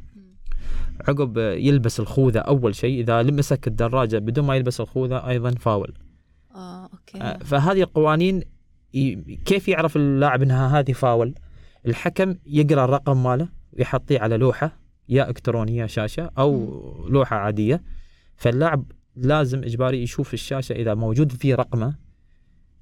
عقب 1.08 1.38
يلبس 1.38 2.00
الخوذة 2.00 2.38
أول 2.38 2.74
شيء 2.74 3.00
إذا 3.00 3.22
مسك 3.22 3.66
الدراجة 3.66 4.18
بدون 4.18 4.44
ما 4.44 4.56
يلبس 4.56 4.80
الخوذة 4.80 5.28
أيضا 5.28 5.50
فاول. 5.50 5.94
آه 6.54 6.88
أوكي. 6.92 7.18
آه، 7.18 7.38
فهذه 7.38 7.82
القوانين 7.82 8.42
كيف 9.44 9.68
يعرف 9.68 9.96
اللاعب 9.96 10.42
إنها 10.42 10.78
هذه 10.78 10.92
فاول؟ 10.92 11.34
الحكم 11.86 12.34
يقرأ 12.46 12.84
الرقم 12.84 13.22
ماله 13.22 13.48
ويحطيه 13.72 14.20
على 14.20 14.36
لوحة 14.36 14.76
يا 15.08 15.28
إلكترونية 15.28 15.86
شاشة 15.86 16.30
أو 16.38 17.06
لوحة 17.08 17.36
عادية. 17.36 17.82
فاللاعب 18.40 18.92
لازم 19.16 19.64
إجباري 19.64 20.02
يشوف 20.02 20.34
الشاشة 20.34 20.72
إذا 20.72 20.94
موجود 20.94 21.32
فيه 21.32 21.54
رقمه 21.54 21.94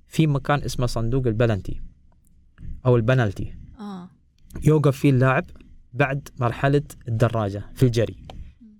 في 0.06 0.26
مكان 0.26 0.62
اسمه 0.62 0.86
صندوق 0.86 1.26
البلنتي 1.26 1.80
أو 2.86 2.96
البنالتي. 2.96 3.54
آه. 3.80 4.10
يوقف 4.64 4.96
فيه 4.96 5.10
اللاعب 5.10 5.44
بعد 5.92 6.28
مرحلة 6.40 6.82
الدراجة 7.08 7.64
في 7.74 7.82
الجري. 7.82 8.16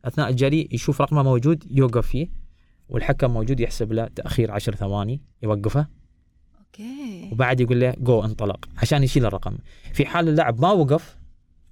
أثناء 0.04 0.28
الجري 0.28 0.68
يشوف 0.72 1.00
رقمه 1.00 1.22
موجود 1.22 1.64
يوقف 1.70 2.06
فيه 2.06 2.28
والحكم 2.88 3.30
موجود 3.30 3.60
يحسب 3.60 3.92
له 3.92 4.08
تأخير 4.08 4.50
عشر 4.50 4.74
ثواني 4.74 5.22
يوقفه. 5.42 5.86
okay. 6.58 7.28
وبعد 7.32 7.60
يقول 7.60 7.80
له 7.80 7.94
جو 7.98 8.24
انطلق 8.24 8.68
عشان 8.76 9.02
يشيل 9.02 9.26
الرقم. 9.26 9.58
في 9.92 10.06
حال 10.06 10.28
اللاعب 10.28 10.60
ما 10.60 10.70
وقف 10.70 11.17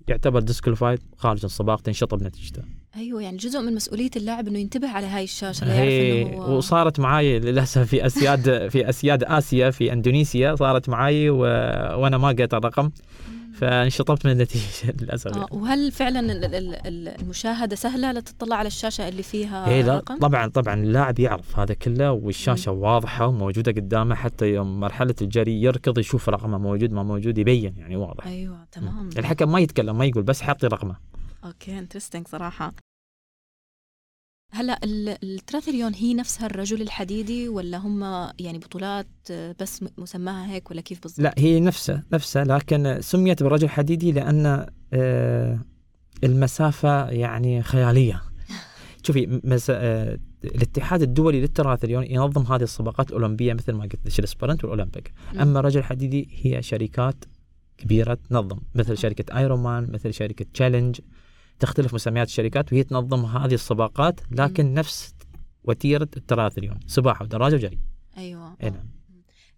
يعتبر 0.09 0.41
disqualified 0.41 0.99
خارج 1.17 1.45
السباق 1.45 1.81
تنشطب 1.81 2.23
نتيجته 2.23 2.63
أيوه 2.97 3.23
يعني 3.23 3.37
جزء 3.37 3.61
من 3.61 3.75
مسؤولية 3.75 4.11
اللاعب 4.17 4.49
إنه 4.49 4.59
ينتبه 4.59 4.89
على 4.89 5.07
هاي 5.07 5.25
الشاشة 5.25 5.65
ليعرف 5.65 5.81
هي 5.81 6.23
إنه 6.23 6.43
هو 6.43 6.57
وصارت 6.57 7.01
معاي 7.01 7.39
للأسف 7.39 7.83
في 7.83 8.07
أسياد 8.07 8.69
في 8.69 8.89
أسياد 8.89 9.25
آسيا 9.25 9.71
في 9.71 9.93
إندونيسيا 9.93 10.55
صارت 10.55 10.89
معاي 10.89 11.31
و... 11.31 11.39
وأنا 12.01 12.19
ما 12.19 12.33
لقيت 12.33 12.55
الرقم. 12.55 12.91
فانشطبت 13.61 14.27
من 14.27 14.33
النتيجة 14.33 14.65
للأسف 15.01 15.37
آه 15.37 15.47
وهل 15.51 15.93
فعلا 15.93 16.21
ال- 16.21 16.45
ال- 16.55 16.87
ال- 16.87 17.21
المشاهدة 17.21 17.77
سهلة 17.77 18.13
لتطلع 18.13 18.57
على 18.57 18.67
الشاشة 18.67 19.09
اللي 19.09 19.23
فيها 19.23 19.69
إيه 19.69 19.83
لا 19.83 19.97
رقم؟ 19.97 20.19
طبعا 20.19 20.47
طبعا 20.47 20.75
اللاعب 20.75 21.19
يعرف 21.19 21.59
هذا 21.59 21.75
كله 21.75 22.13
والشاشة 22.13 22.73
واضحة 22.73 23.27
وموجودة 23.27 23.73
قدامه 23.73 24.15
حتى 24.15 24.47
يوم 24.47 24.81
مرحلة 24.81 25.15
الجري 25.23 25.63
يركض 25.63 25.99
يشوف 25.99 26.29
رقمه 26.29 26.59
موجود 26.59 26.93
ما 26.93 27.03
موجود 27.03 27.39
يبين 27.39 27.75
يعني 27.77 27.97
واضح. 27.97 28.27
أيوه 28.27 28.59
تمام. 28.73 29.11
الحكم 29.19 29.53
ما 29.53 29.61
يتكلم 29.61 29.99
ما 29.99 30.05
يقول 30.05 30.23
بس 30.23 30.43
حطي 30.43 30.67
رقمه. 30.67 30.97
okay 31.45 31.79
interesting 31.79 32.29
صراحة. 32.29 32.73
هلا 34.51 34.79
ال- 34.85 35.17
التراثليون 35.25 35.95
هي 35.95 36.15
نفسها 36.15 36.47
الرجل 36.47 36.83
الحديدي 36.83 37.49
ولا 37.49 37.79
هم 37.79 38.03
يعني 38.39 38.59
بطولات 38.59 39.07
آه، 39.31 39.55
بس 39.61 39.85
مسماها 39.99 40.53
هيك 40.53 40.71
ولا 40.71 40.81
كيف 40.81 41.03
بالضبط؟ 41.03 41.21
لا 41.21 41.35
هي 41.39 41.61
نفسها 41.61 42.05
نفسها 42.13 42.45
لكن 42.45 42.99
سميت 43.01 43.43
بالرجل 43.43 43.69
حديدي 43.69 44.13
لأن 44.13 44.67
آه، 44.93 45.59
المسافة 46.25 47.09
يعني 47.11 47.63
خيالية 47.63 48.23
شوفي 49.07 49.41
مس... 49.45 49.71
آه، 49.71 50.19
الاتحاد 50.45 51.03
الدولي 51.03 51.41
للتراثليون 51.41 52.05
ينظم 52.05 52.43
هذه 52.43 52.63
السباقات 52.63 53.09
الأولمبية 53.11 53.53
مثل 53.55 53.73
ما 53.73 53.83
قلت 53.83 53.95
لك 54.07 54.19
ال 54.19 54.25
sprint 54.25 54.65
وال 54.65 54.74
Olympic. 54.74 55.13
أما 55.41 55.61
الرجل 55.61 55.79
الحديدي 55.81 56.29
هي 56.43 56.63
شركات 56.63 57.25
كبيرة 57.79 58.19
تنظم 58.31 58.59
مثل 58.75 58.99
شركة 58.99 59.39
Ironman 59.39 59.89
مثل 59.93 60.15
شركة 60.15 60.47
Challenge 60.55 61.01
تختلف 61.59 61.95
مسميات 61.95 62.27
الشركات 62.27 62.73
وهي 62.73 62.83
تنظم 62.83 63.25
هذه 63.25 63.55
السباقات 63.55 64.21
لكن 64.31 64.75
نفس 64.75 65.15
وتيرة 65.65 66.09
الترايثلون 66.17 66.81
سباحه 66.87 67.25
ودراجه 67.25 67.55
وجري. 67.55 67.79
أيوه. 68.19 68.57
اي. 68.63 68.71
نعم. 68.71 68.97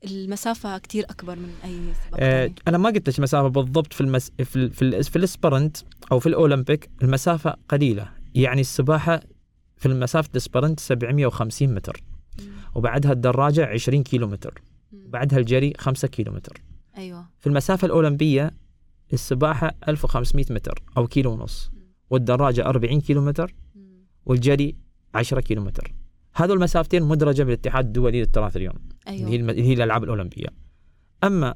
المسافة 0.05 0.79
كتير 0.79 1.05
أكبر 1.05 1.37
من 1.37 1.51
أي 1.65 1.79
سباق 2.07 2.21
آه،. 2.21 2.51
أنا 2.69 2.79
ما 2.79 2.91
قلت 2.91 3.09
لك 3.09 3.21
مسافة 3.21 3.49
بالضبط 3.49 3.93
في 3.93 4.01
المس... 4.01 4.31
في 4.45 4.57
ال... 4.57 4.71
في, 4.71 4.83
ال... 4.83 5.05
في 5.05 5.17
ال 5.17 5.25
sprint 5.25 5.77
أو 6.13 6.19
في 6.19 6.27
الأولمبيك 6.27 6.91
المسافة 7.03 7.57
قليلة. 7.69 8.11
يعني 8.35 8.61
السباحة 8.61 9.21
في 9.77 9.87
المسافة 9.87 10.31
ال 10.37 10.43
sprint 10.43 10.81
750 10.81 11.75
متر. 11.75 12.03
مم. 12.39 12.45
وبعدها 12.75 13.13
الدراجة 13.13 13.67
20 13.67 14.03
كيلو 14.03 14.27
متر 14.27 14.63
مم. 14.93 15.11
بعدها 15.11 15.39
الجري 15.39 15.73
5 15.79 16.09
كيلو 16.09 16.33
متر 16.33 16.63
أيوه. 16.99 17.27
في 17.39 17.47
المسافة 17.47 17.87
الأولمبية 17.87 18.51
السباحة 19.13 19.75
1500 19.89 20.45
متر 20.51 20.83
أو 20.97 21.07
كيلو 21.07 21.33
ونص. 21.33 21.71
والدراجة 22.11 22.67
40 22.67 23.01
كيلو 23.01 23.21
متر 23.25 23.55
مم. 23.75 23.83
والجري 24.27 24.77
10 25.15 25.41
كيلو 25.41 25.63
متر 25.65 25.93
هذول 26.35 26.57
المسافتين 26.57 27.03
مدرجة 27.03 27.43
بالاتحاد 27.43 27.85
الدولي 27.87 28.21
للترايثلون 28.21 28.75
اللي 29.09 29.25
هي 29.31 29.37
الم... 29.37 29.51
اللي 29.51 29.63
هي 29.63 29.73
الألعاب 29.73 30.05
الأولمبية 30.05 30.47
أما 31.25 31.55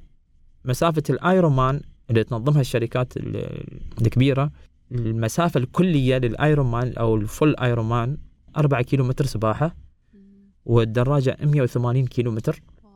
مسافة 0.65 1.03
ال 1.11 1.57
Ironman 1.57 1.81
اللي 2.11 2.25
تنظمها 2.25 2.61
الشركات 2.61 3.17
ال- 3.17 3.65
الكبيرة 4.03 4.51
المسافة 4.93 5.59
الكلية 5.61 6.17
لل 6.19 6.67
Ironman 6.71 6.93
أو 6.93 7.17
ال 7.17 7.57
full 7.57 7.89
Ironman 7.89 8.17
4 8.57 8.83
كيلو 8.83 9.05
متر 9.05 9.25
سباحة 9.27 9.77
مم. 10.15 10.21
والدراجة 10.65 11.37
180 11.43 12.07
كيلو 12.07 12.31
متر 12.31 12.63
wow. 12.85 12.93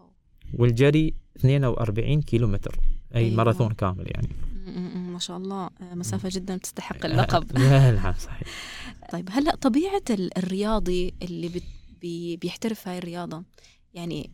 والجري 0.55 1.15
42 1.37 2.21
كيلو 2.23 2.47
متر 2.49 2.77
أي 3.15 3.21
أيوة. 3.25 3.37
ماراثون 3.37 3.73
كامل 3.73 4.05
يعني. 4.15 4.29
ما 5.13 5.19
شاء 5.19 5.37
الله. 5.37 5.65
آه، 5.81 5.95
مسافة 5.95 6.29
جدا 6.33 6.57
تستحق 6.57 7.05
اللقب. 7.07 7.59
لا 7.59 7.93
لا 7.93 8.15
صحيح. 8.19 8.49
طيب 9.13 9.29
هلأ 9.33 9.57
طبيعة 9.57 10.03
ال- 10.11 10.39
الرياضي 10.39 11.15
اللي 11.23 11.63
بي 12.01 12.37
بيحترف 12.37 12.89
هاي 12.89 12.99
الرياضة 12.99 13.45
يعني 13.95 14.31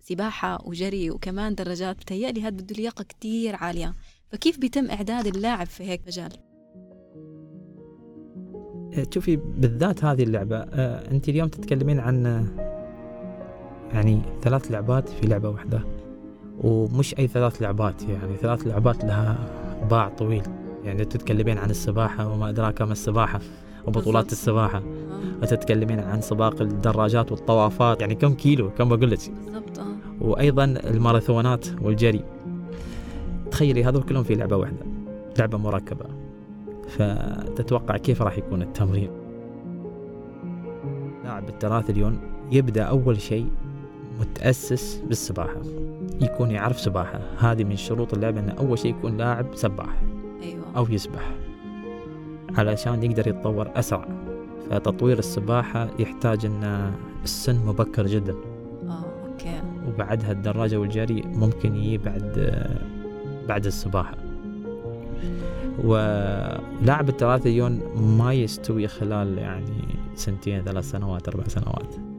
سباحة 0.00 0.58
وجري 0.64 1.10
وكمان 1.10 1.54
دراجات 1.54 1.96
بتهيألي 1.96 2.42
هذا 2.42 2.50
بده 2.50 2.74
لياقة 2.76 3.02
كتير 3.04 3.56
عالية. 3.56 3.94
فكيف 4.32 4.58
بيتم 4.58 4.90
إعداد 4.90 5.26
اللاعب 5.26 5.66
في 5.66 5.84
هيك 5.84 6.02
مجال؟ 6.06 6.32
شوفي 9.14 9.36
بالذات 9.36 10.04
هذه 10.04 10.22
اللعبة 10.22 10.56
آه، 10.56 11.10
أنت 11.10 11.28
اليوم 11.28 11.48
تتكلمين 11.48 12.00
عن 12.00 12.26
آه، 12.26 12.72
يعني 13.94 14.22
ثلاث 14.42 14.70
لعبات 14.70 15.08
في 15.08 15.26
لعبة 15.26 15.48
واحدة 15.48 15.84
ومش 16.58 17.18
أي 17.18 17.26
ثلاث 17.28 17.62
لعبات 17.62 18.02
يعني 18.02 18.36
ثلاث 18.36 18.66
لعبات 18.66 19.04
لها 19.04 19.38
باع 19.90 20.08
طويل. 20.08 20.42
يعني 20.84 21.04
تتكلمين 21.04 21.58
عن 21.58 21.70
السباحة 21.70 22.32
وما 22.32 22.48
أدراك 22.48 22.82
ما 22.82 22.92
السباحة 22.92 23.40
وبطولات. 23.86 24.32
السباحة. 24.32 24.78
آه، 24.78 25.42
وتتكلمين 25.42 26.00
عن 26.00 26.20
سباق 26.20 26.62
الدراجات 26.62 27.32
والطوافات 27.32 28.00
يعني 28.00 28.14
كم 28.14 28.34
كيلو 28.34 28.70
كم 28.70 28.88
بقول 28.88 29.10
لك 29.10 29.18
بالضبط 29.30 29.78
آه. 29.78 29.96
وأيضا 30.20 30.64
الماراثونات 30.64 31.66
والجري. 31.82 32.24
تخيلي 33.50 33.84
هذول 33.84 34.02
كلهم 34.02 34.22
في 34.22 34.34
لعبة 34.34 34.56
واحدة 34.56 34.86
لعبة 35.38 35.58
مركبة. 35.58 36.04
فتتوقع 36.88 37.96
كيف 37.96 38.22
راح 38.22 38.38
يكون 38.38 38.62
التمرين؟ 38.62 39.10
لاعب 41.24 41.48
الترايثلون 41.48 42.18
يبدأ 42.52 42.82
أول 42.82 43.20
شيء 43.20 43.46
متأسس 44.20 45.02
بالسباحة. 45.08 45.62
يكون 46.20 46.50
يعرف 46.50 46.80
سباحة. 46.80 47.20
هذه 47.38 47.64
من 47.64 47.76
شروط 47.76 48.14
اللعبة 48.14 48.40
أنه 48.40 48.52
أول 48.52 48.78
شيء 48.78 48.90
يكون 48.90 49.16
لاعب 49.16 49.46
سباح. 49.54 50.02
أيوه. 50.42 50.64
أو 50.76 50.86
يسبح. 50.90 51.34
علشان 52.56 53.02
يقدر 53.02 53.28
يتطور 53.28 53.70
أسرع. 53.76 54.08
فتطوير 54.70 55.18
السباحة 55.18 55.88
يحتاج 55.98 56.46
أن 56.46 56.92
السن 57.24 57.66
مبكر 57.66 58.06
جدا. 58.06 58.32
آه 58.32 59.04
okay. 59.26 59.62
وبعدها 59.88 60.32
الدراجة 60.32 60.76
والجري 60.76 61.22
ممكن 61.22 61.76
يجي 61.76 61.98
بعد 61.98 62.52
بعد 63.48 63.66
السباحة. 63.66 64.14
ولاعب 65.84 67.08
الترايثلون 67.08 67.80
ما 68.18 68.32
يستوي 68.32 68.88
خلال 68.88 69.38
يعني 69.38 69.84
سنتين 70.14 70.62
ثلاث 70.62 70.90
سنوات 70.90 71.28
أربع 71.28 71.44
سنوات. 71.44 72.11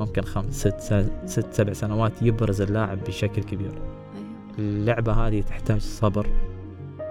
ممكن 0.00 0.22
خمس 0.22 0.54
ست 0.68 1.06
ست 1.26 1.52
سبع 1.52 1.72
سنوات 1.72 2.12
يبرز 2.22 2.60
اللاعب 2.60 2.98
بشكل 3.04 3.42
كبير. 3.42 3.72
أيوه. 3.72 4.26
اللعبة 4.58 5.12
هذه 5.12 5.40
تحتاج 5.40 5.80
صبر 5.80 6.26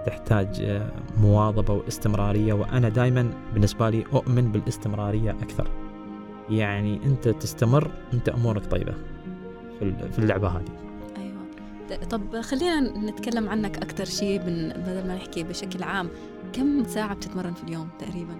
تحتاج 0.06 0.60
آه، 0.62 0.90
مواظبة 1.20 1.74
واستمرارية 1.74 2.52
وأنا 2.52 2.88
دائما 2.88 3.30
بالنسبة 3.54 3.90
لي 3.90 4.04
أؤمن 4.14 4.52
بالاستمرارية 4.52 5.30
أكثر. 5.30 5.70
يعني 6.50 7.00
أنت 7.06 7.28
تستمر 7.28 7.90
أنت 8.14 8.28
أمورك 8.28 8.66
طيبة 8.66 8.94
في 9.78 9.82
ال- 9.84 10.12
في 10.12 10.18
اللعبة 10.18 10.48
هذه. 10.48 10.64
ط- 11.90 12.04
طب 12.10 12.40
خلينا 12.40 12.80
نتكلم 13.10 13.48
عنك 13.48 13.76
أكثر 13.76 14.04
شيء 14.04 14.38
من 14.40 14.68
بدل 14.68 15.08
ما 15.08 15.14
نحكي 15.14 15.42
بشكل 15.42 15.82
عام. 15.82 16.08
كم 16.52 16.84
ساعة 16.84 17.14
بتتمرن 17.14 17.52
في 17.54 17.64
اليوم 17.64 17.88
تقريبا؟ 17.98 18.34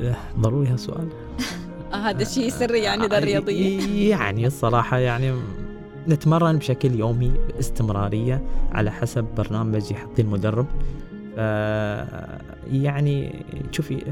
آه، 0.00 0.16
ضروري 0.40 0.68
هالسؤال. 0.68 1.08
هذا 1.94 2.24
شيء 2.24 2.48
سري 2.48 2.78
يعني 2.78 3.08
ده 3.08 3.18
الرياضية. 3.18 4.10
يعني 4.10 4.46
الصراحة 4.46 4.98
يعني 4.98 5.34
نتمرن 6.08 6.58
بشكل 6.58 6.94
يومي 6.94 7.32
باستمرارية 7.48 8.42
على 8.72 8.90
حسب 8.90 9.24
برنامج 9.36 9.90
يحطيه 9.90 10.22
المدرب. 10.22 10.66
ف 11.36 11.38
يعني 12.72 13.44
شوفي 13.70 14.02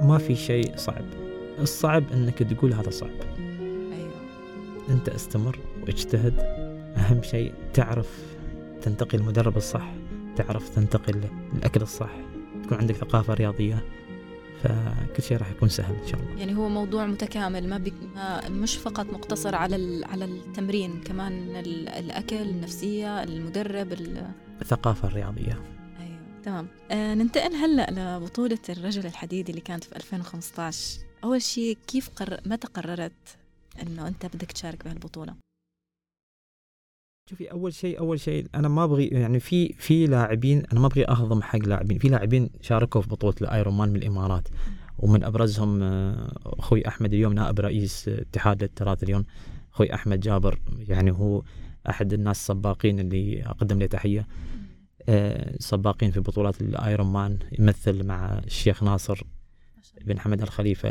ما 0.00 0.18
في 0.18 0.36
شيء 0.36 0.72
صعب. 0.76 1.04
الصعب 1.58 2.04
إنك 2.14 2.38
تقول 2.38 2.72
هذا 2.72 2.90
صعب. 2.90 3.10
أيوه. 3.38 4.12
أنت 4.90 5.08
استمر 5.08 5.58
واجتهد. 5.82 6.34
أهم 6.96 7.22
شيء 7.22 7.52
تعرف 7.74 8.08
تنتقي 8.82 9.18
المدرب 9.18 9.56
الصح 9.56 9.92
تعرف 10.36 10.68
تنتقي 10.68 11.12
الاكل 11.56 11.82
الصح. 11.82 12.10
تكون 12.64 12.78
عندك 12.78 12.94
ثقافة 12.94 13.34
رياضية. 13.34 13.84
فكل 14.64 15.22
شيء 15.22 15.36
راح 15.36 15.50
يكون 15.50 15.68
سهل 15.68 15.94
إن 16.02 16.06
شاء 16.06 16.20
الله. 16.20 16.38
يعني 16.40 16.56
هو 16.56 16.68
موضوع 16.68 17.06
متكامل 17.06 17.68
ما, 17.68 17.78
بك 17.78 17.92
ما 18.14 18.48
مش 18.48 18.76
فقط 18.76 19.06
مقتصر 19.06 19.54
على 19.54 19.76
ال- 19.76 20.04
على 20.04 20.24
التمرين 20.24 21.00
كمان 21.02 21.56
ال- 21.56 21.88
الأكل 21.88 22.36
النفسية 22.36 23.22
المدرب 23.22 23.92
ال- 23.92 24.30
الثقافة 24.62 25.08
الرياضية. 25.08 25.60
أيوه 26.00 26.18
تمام. 26.44 26.68
آه 26.90 27.14
ننتقل 27.14 27.54
هلأ 27.54 27.90
لبطولة 28.18 28.58
الرجل 28.68 29.06
الحديدي 29.06 29.50
اللي 29.50 29.60
كانت 29.62 29.84
في 29.84 29.96
2015 29.96 30.98
أول 31.24 31.42
شيء 31.42 31.78
كيف 31.86 32.08
قرر 32.16 32.40
متى 32.46 32.66
قررت 32.68 33.12
إنه 33.82 34.08
أنت 34.08 34.26
بدك 34.26 34.52
تشارك 34.52 34.84
بهالبطولة؟ 34.84 35.34
شوفي 37.30 37.50
أول 37.50 37.74
شيء 37.74 37.98
أول 37.98 38.20
شيء 38.20 38.46
أنا 38.54 38.68
ما 38.68 38.84
أبغي 38.84 39.06
يعني 39.06 39.40
في 39.40 39.72
في 39.72 40.06
لاعبين 40.06 40.62
أنا 40.72 40.80
ما 40.80 40.86
أبغي 40.86 41.08
أهضم 41.08 41.42
حق 41.42 41.58
لاعبين. 41.58 41.98
في 41.98 42.08
لاعبين 42.08 42.50
شاركوا 42.60 43.00
في 43.00 43.08
بطولة 43.08 43.34
الأيرون 43.40 43.76
مان 43.76 43.88
من 43.88 43.96
الإمارات. 43.96 44.48
ومن 44.98 45.24
أبرزهم 45.24 45.82
آه، 45.82 46.32
أخوي 46.46 46.88
أحمد 46.88 47.14
اليوم 47.14 47.32
نائب 47.32 47.60
رئيس 47.60 48.08
اتحاد 48.08 48.62
التراث 48.62 49.24
أخوي 49.72 49.94
أحمد 49.94 50.20
جابر 50.20 50.58
يعني 50.78 51.10
هو 51.10 51.42
أحد 51.88 52.12
الناس 52.12 52.40
السباقين 52.40 53.00
اللي 53.00 53.42
أقدم 53.46 53.78
له 53.78 53.86
تحية. 53.86 54.26
آه، 55.08 55.56
سباقين 55.58 56.10
في 56.10 56.20
بطولات 56.20 56.60
الأيرون 56.60 57.12
مان. 57.12 57.38
يمثل 57.58 58.06
مع 58.06 58.38
الشيخ 58.38 58.82
ناصر 58.82 59.22
بن 60.04 60.18
حمد 60.18 60.42
الخليفة 60.42 60.88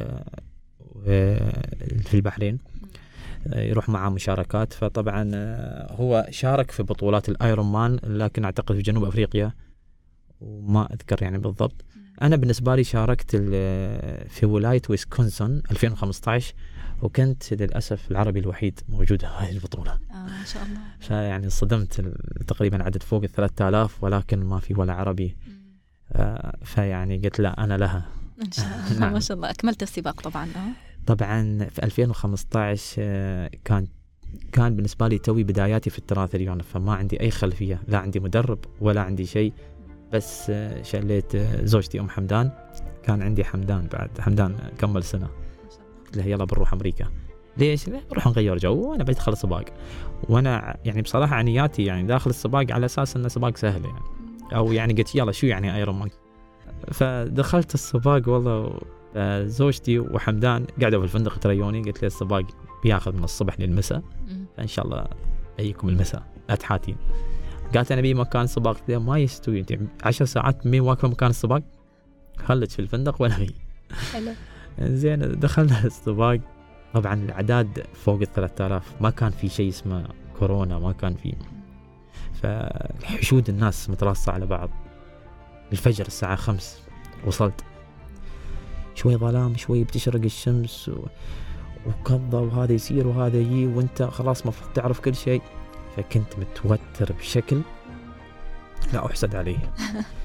آه، 1.07 1.75
في 2.01 2.13
البحرين. 2.13 2.59
يروح 3.55 3.89
معاه 3.89 4.09
مشاركات. 4.09 4.73
فطبعا 4.73 5.31
هو 5.91 6.27
شارك 6.29 6.71
في 6.71 6.83
بطولات 6.83 7.29
الأيرون 7.29 7.71
مان 7.71 7.99
لكن 8.03 8.45
أعتقد 8.45 8.75
في 8.75 8.81
جنوب 8.81 9.03
أفريقيا 9.03 9.53
وما 10.41 10.93
أذكر 10.93 11.23
يعني 11.23 11.37
بالضبط. 11.37 11.85
أنا 12.21 12.35
بالنسبة 12.35 12.75
لي 12.75 12.83
شاركت 12.83 13.35
في 14.29 14.41
ولاية 14.43 14.81
ويسكونسن 14.89 15.61
2015 15.71 16.53
وكنت 17.01 17.53
للأسف 17.53 18.11
العربي 18.11 18.39
الوحيد 18.39 18.79
موجود 18.89 19.25
هذه 19.25 19.51
البطولة. 19.51 19.91
آه 19.91 20.15
ما 20.25 20.45
شاء 20.45 20.63
الله. 20.63 20.79
فيعني 20.99 21.49
صدمت 21.49 22.13
تقريبا 22.47 22.83
عدد 22.83 23.03
فوق 23.03 23.23
ال 23.23 23.31
3000 23.31 24.03
ولكن 24.03 24.43
ما 24.43 24.59
في 24.59 24.73
ولا 24.73 24.93
عربي. 24.93 25.35
آه 26.11 26.57
فيعني 26.63 27.17
قلت 27.17 27.39
لا 27.39 27.63
أنا 27.63 27.77
لها. 27.77 28.05
إن 28.45 28.51
شاء 28.51 28.65
الله. 28.65 28.99
نعم. 28.99 29.13
ما 29.13 29.19
شاء 29.19 29.37
الله. 29.37 29.49
أكملت 29.49 29.83
السباق 29.83 30.21
طبعا. 30.21 30.45
آه. 30.45 30.92
طبعا 31.07 31.67
في 31.69 31.83
2015 31.83 32.95
آه 32.99 33.51
كان 33.65 33.87
كان 34.51 34.75
بالنسبة 34.75 35.07
لي 35.07 35.17
توي 35.17 35.43
بداياتي 35.43 35.89
في 35.89 35.99
التراث 35.99 36.35
اليوم 36.35 36.59
فما 36.59 36.93
عندي 36.93 37.21
أي 37.21 37.31
خلفية. 37.31 37.81
لا 37.87 37.97
عندي 37.97 38.19
مدرب 38.19 38.59
ولا 38.81 39.01
عندي 39.01 39.25
شيء 39.25 39.53
بس 40.13 40.49
آه، 40.49 40.81
شليت 40.81 41.35
آه، 41.35 41.65
زوجتي 41.65 41.99
أم 41.99 42.09
حمدان. 42.09 42.51
كان 43.03 43.21
عندي 43.21 43.43
حمدان 43.43 43.87
بعد 43.93 44.09
حمدان 44.19 44.55
كمل 44.77 45.03
سنة. 45.03 45.29
قلت 46.05 46.17
له 46.17 46.25
يلا 46.25 46.45
بنروح 46.45 46.73
أمريكا. 46.73 47.05
ليش؟ 47.57 47.89
نروح 47.89 48.27
نغير 48.27 48.57
جو 48.57 48.91
وأنا 48.91 49.03
بدخل 49.03 49.37
سباق 49.37 49.65
وأنا 50.29 50.77
يعني 50.85 51.01
بصراحة 51.01 51.35
عنياتي 51.35 51.83
يعني 51.83 52.07
داخل 52.07 52.29
السباق 52.29 52.71
على 52.71 52.85
أساس 52.85 53.15
انه 53.15 53.27
سباق 53.27 53.57
سهل 53.57 53.85
يعني. 53.85 53.99
أو 54.55 54.71
يعني 54.71 54.93
قلت 54.93 55.15
يلا 55.15 55.31
شو 55.31 55.47
يعني 55.47 55.75
Ironman 55.75 56.09
فدخلت 56.91 57.73
السباق 57.73 58.29
والله 58.29 58.79
آه، 59.15 59.45
زوجتي 59.45 59.99
وحمدان 59.99 60.65
قعدوا 60.81 60.99
في 60.99 61.05
الفندق 61.05 61.37
تريوني 61.37 61.81
قلت 61.81 62.01
له 62.01 62.07
السباق 62.07 62.45
بياخذ 62.83 63.15
من 63.15 63.23
الصبح 63.23 63.59
للمساء 63.59 64.01
فان 64.57 64.67
شاء 64.67 64.85
الله 64.85 65.05
اجيكم 65.59 65.89
المساء 65.89 66.23
لا 66.49 66.57
تحاتين 66.57 66.97
قالت 67.75 67.91
أنا 67.91 67.99
ابي 67.99 68.13
مكان 68.13 68.47
سباق 68.47 68.89
ما 68.89 69.19
يستوي 69.19 69.59
أنت 69.59 69.73
10 70.03 70.25
ساعات 70.25 70.67
وين 70.67 70.81
واقفه 70.81 71.07
مكان 71.07 71.29
السباق 71.29 71.63
ظلت 72.37 72.71
في 72.71 72.79
الفندق 72.79 73.21
ولا 73.21 73.39
هي. 73.39 73.49
حلو. 74.13 74.31
زين 75.01 75.39
دخلنا 75.39 75.85
السباق 75.85 76.39
طبعا 76.93 77.13
الأعداد 77.13 77.85
فوق 77.93 78.21
ال 78.21 78.33
3000 78.33 79.01
ما 79.01 79.09
كان 79.09 79.29
في 79.31 79.49
شيء 79.49 79.69
اسمه 79.69 80.07
كورونا 80.39 80.79
ما 80.79 80.91
كان 80.91 81.15
في. 81.15 81.35
فحشود 82.33 83.49
الناس 83.49 83.89
متراصة 83.89 84.31
على 84.31 84.45
بعض. 84.45 84.69
الفجر 85.71 86.05
الساعة 86.05 86.35
خمس 86.35 86.81
وصلت. 87.25 87.63
شوي 88.95 89.15
ظلام 89.15 89.57
شوي 89.57 89.83
بتشرق 89.83 90.23
الشمس 90.23 90.89
و... 90.89 91.05
وكضة 91.87 92.41
وهذا 92.41 92.73
يصير 92.73 93.07
وهذا 93.07 93.37
يجي 93.37 93.67
وانت 93.67 94.03
خلاص 94.03 94.45
مفروض 94.45 94.73
تعرف 94.73 94.99
كل 94.99 95.15
شيء. 95.15 95.41
فكنت 95.97 96.39
متوتر 96.39 97.13
بشكل 97.13 97.61
لا 98.93 99.05
أحسد 99.05 99.35
عليه. 99.35 99.57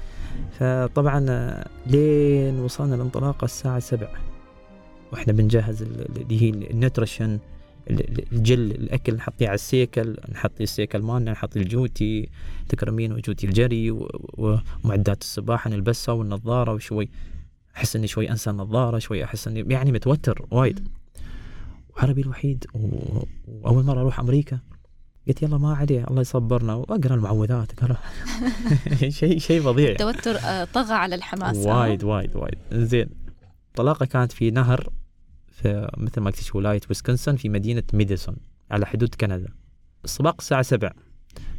فطبعا 0.59 1.21
لين 1.87 2.59
وصلنا 2.59 2.95
الانطلاقة 2.95 3.45
الساعة 3.45 3.79
سبع 3.79 4.09
وإحنا 5.13 5.33
بنجهز 5.33 5.83
اللي 5.83 6.43
هي 6.43 6.49
النترشن 6.51 7.39
الجل 8.33 8.71
الأكل 8.71 9.15
نحطيه 9.15 9.47
على 9.47 9.55
السيكل 9.55 10.17
نحط 10.33 10.61
السيكل 10.61 11.03
مالنا 11.03 11.33
نحط 11.33 11.57
الجوتي 11.57 12.29
تكرمين 12.69 13.13
وجوتي 13.13 13.47
الجري 13.47 13.91
ومعدات 14.39 15.23
السباحة 15.23 15.71
نلبسها 15.71 16.13
والنظاره 16.13 16.73
وشوي. 16.73 17.09
أحس 17.79 17.97
إني 17.97 18.07
شوي 18.07 18.31
أنسى 18.31 18.51
النظارة 18.51 18.99
شوي 18.99 19.25
أحس 19.25 19.49
إني 19.49 19.75
يعني 19.75 19.93
متوتر 19.93 20.47
وايد. 20.51 20.89
وعربي 21.97 22.21
الوحيد 22.21 22.65
وأول 23.49 23.85
مرة 23.85 24.01
أروح 24.01 24.21
أمريكا. 24.21 24.59
قلت 25.29 25.43
يلا 25.43 25.59
ما 25.59 25.75
عليه 25.75 26.05
الله 26.11 26.21
يصبرنا. 26.21 26.75
وأقرأ 26.75 27.15
المعوذات 27.15 27.81
وأقرا 27.81 27.97
شيء 29.09 29.39
شيء 29.39 29.63
فظيع. 29.63 29.91
التوتر 29.91 30.37
آه، 30.39 30.65
طغى 30.65 30.95
على 30.95 31.15
الحماس 31.15 31.57
وايد 31.57 32.05
وايد 32.05 32.37
وايد. 32.37 32.59
زين. 32.73 33.09
انطلاقه 33.69 34.07
كانت 34.07 34.33
في 34.33 34.51
نهر 34.51 34.89
في 35.47 35.91
مثل 35.97 36.21
ما 36.21 36.31
قلت 36.31 36.57
ولاية 36.57 36.81
ويسكنسن 36.89 37.37
في 37.37 37.49
مدينة 37.49 37.83
ميديسون 37.93 38.37
على 38.71 38.87
حدود 38.87 39.15
كندا. 39.15 39.49
السباق 40.05 40.35
الساعة 40.39 40.63
7 40.63 40.93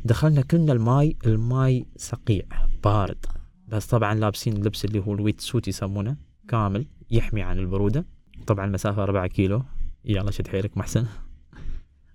دخلنا 0.06 0.42
كلنا 0.42 0.74
الماي 0.74 1.16
الماي 1.26 1.86
سقيع 1.98 2.44
بارد. 2.84 3.26
بس 3.72 3.88
طبعا 3.88 4.14
لابسين 4.14 4.54
اللبس 4.54 4.86
اللي 4.86 5.00
هو 5.00 5.14
ال 5.14 5.42
wetsuit 5.42 5.68
يسمونه 5.68 6.18
كامل 6.48 6.86
يحمي 7.12 7.42
عن 7.42 7.60
البرودة. 7.60 8.06
طبعا 8.48 8.66
المسافة 8.66 9.04
4 9.04 9.28
كيلو. 9.28 9.64
يلا 10.06 10.32
شد 10.32 10.48
حيلك 10.48 10.78
محسن. 10.78 11.06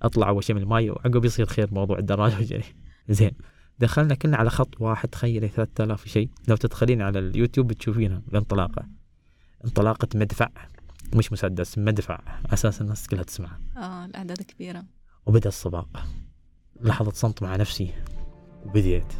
أطلع 0.02 0.28
أول 0.28 0.44
شيء 0.44 0.56
من 0.56 0.62
الماي 0.62 0.90
وعقب 0.90 1.24
يصير 1.24 1.46
خير 1.46 1.74
موضوع 1.74 1.98
الدراجة 1.98 2.38
وجري. 2.38 2.64
زين. 3.08 3.32
دخلنا 3.78 4.14
كلنا 4.14 4.36
على 4.36 4.50
خط 4.50 4.80
واحد 4.80 5.08
تخيلي 5.08 5.48
3000 5.48 6.08
شيء 6.08 6.30
لو 6.48 6.56
تدخلين 6.56 7.02
على 7.02 7.18
اليوتيوب 7.18 7.66
بتشوفينها 7.66 8.22
الانطلاقه 8.28 8.86
انطلاقة 9.64 10.08
مدفع. 10.14 10.48
مش 11.14 11.32
مسدس 11.32 11.78
مدفع. 11.78 12.20
أساس 12.46 12.80
الناس 12.80 13.08
كلها 13.08 13.22
تسمع. 13.22 13.58
آه 13.76 14.04
الأعداد 14.04 14.42
كبيرة. 14.42 14.84
وبدأ 15.26 15.48
السباق 15.48 16.06
لحظة 16.80 17.10
صمت 17.10 17.42
مع 17.42 17.56
نفسي. 17.56 17.90
وبديت. 18.64 19.12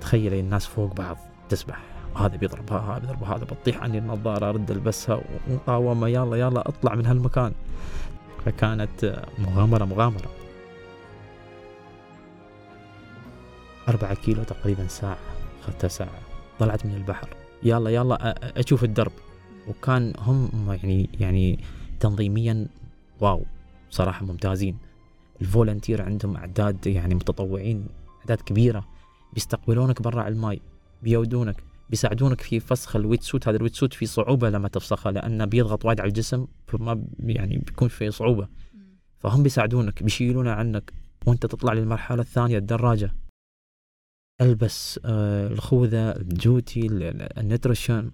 تخيلي 0.00 0.40
الناس 0.40 0.66
فوق 0.66 0.94
بعض. 0.94 1.35
تسبح 1.48 1.82
وهذا 2.14 2.36
بيضرب 2.36 2.72
هذا 2.72 2.98
بيضرب 2.98 3.24
هذا 3.24 3.44
بتطيح 3.44 3.82
عني 3.82 3.98
النظارة 3.98 4.48
أرد 4.48 4.70
ألبسها 4.70 5.20
ومقاومة 5.48 6.08
يلا 6.08 6.36
يلا 6.36 6.68
اطلع 6.68 6.94
من 6.94 7.06
هالمكان. 7.06 7.52
فكانت 8.44 9.22
مغامرة 9.38 9.84
مغامرة. 9.84 10.30
أربعة 13.88 14.14
كيلو 14.14 14.42
تقريبا 14.42 14.86
ساعة 14.86 15.18
أخذتها 15.62 15.88
ساعة. 15.88 16.20
طلعت 16.58 16.86
من 16.86 16.94
البحر. 16.94 17.28
يلا 17.62 17.90
يلا 17.90 18.34
أشوف 18.60 18.84
الدرب. 18.84 19.12
وكان 19.68 20.12
هم 20.18 20.50
يعني 20.82 21.10
يعني 21.20 21.64
تنظيميا 22.00 22.66
wow 23.20 23.42
صراحة 23.90 24.24
ممتازين. 24.24 24.78
ال 25.40 25.46
volunteer 25.46 26.02
عندهم 26.02 26.36
أعداد 26.36 26.86
يعني 26.86 27.14
متطوعين 27.14 27.86
أعداد 28.20 28.40
كبيرة. 28.40 28.84
بيستقبلونك 29.32 30.02
برا 30.02 30.28
الماي. 30.28 30.60
بيودونك 31.06 31.56
بيساعدونك 31.90 32.40
في 32.40 32.60
فسخ 32.60 32.96
ال 32.96 33.22
wetsuit. 33.22 33.48
هذا 33.48 33.56
ال 33.56 33.74
wetsuit 33.74 33.94
في 33.94 34.06
صعوبة 34.06 34.50
لما 34.50 34.68
تفسخه 34.68 35.10
لأنه 35.10 35.44
بيضغط 35.44 35.84
وايد 35.84 36.00
على 36.00 36.08
الجسم 36.08 36.46
فما 36.66 37.04
يعني 37.18 37.58
بيكون 37.58 37.88
في 37.88 38.10
صعوبة. 38.10 38.48
فهم 39.18 39.42
بيساعدونك 39.42 40.02
بيشيلونه 40.02 40.50
عنك 40.50 40.92
وانت 41.26 41.46
تطلع 41.46 41.72
للمرحلة 41.72 42.22
الثانية 42.22 42.58
الدراجة. 42.58 43.14
البس 44.40 45.00
آه 45.04 45.46
الخوذة 45.46 46.10
الجوتي 46.10 46.86
ال 47.38 47.45
nutrition 47.45 48.10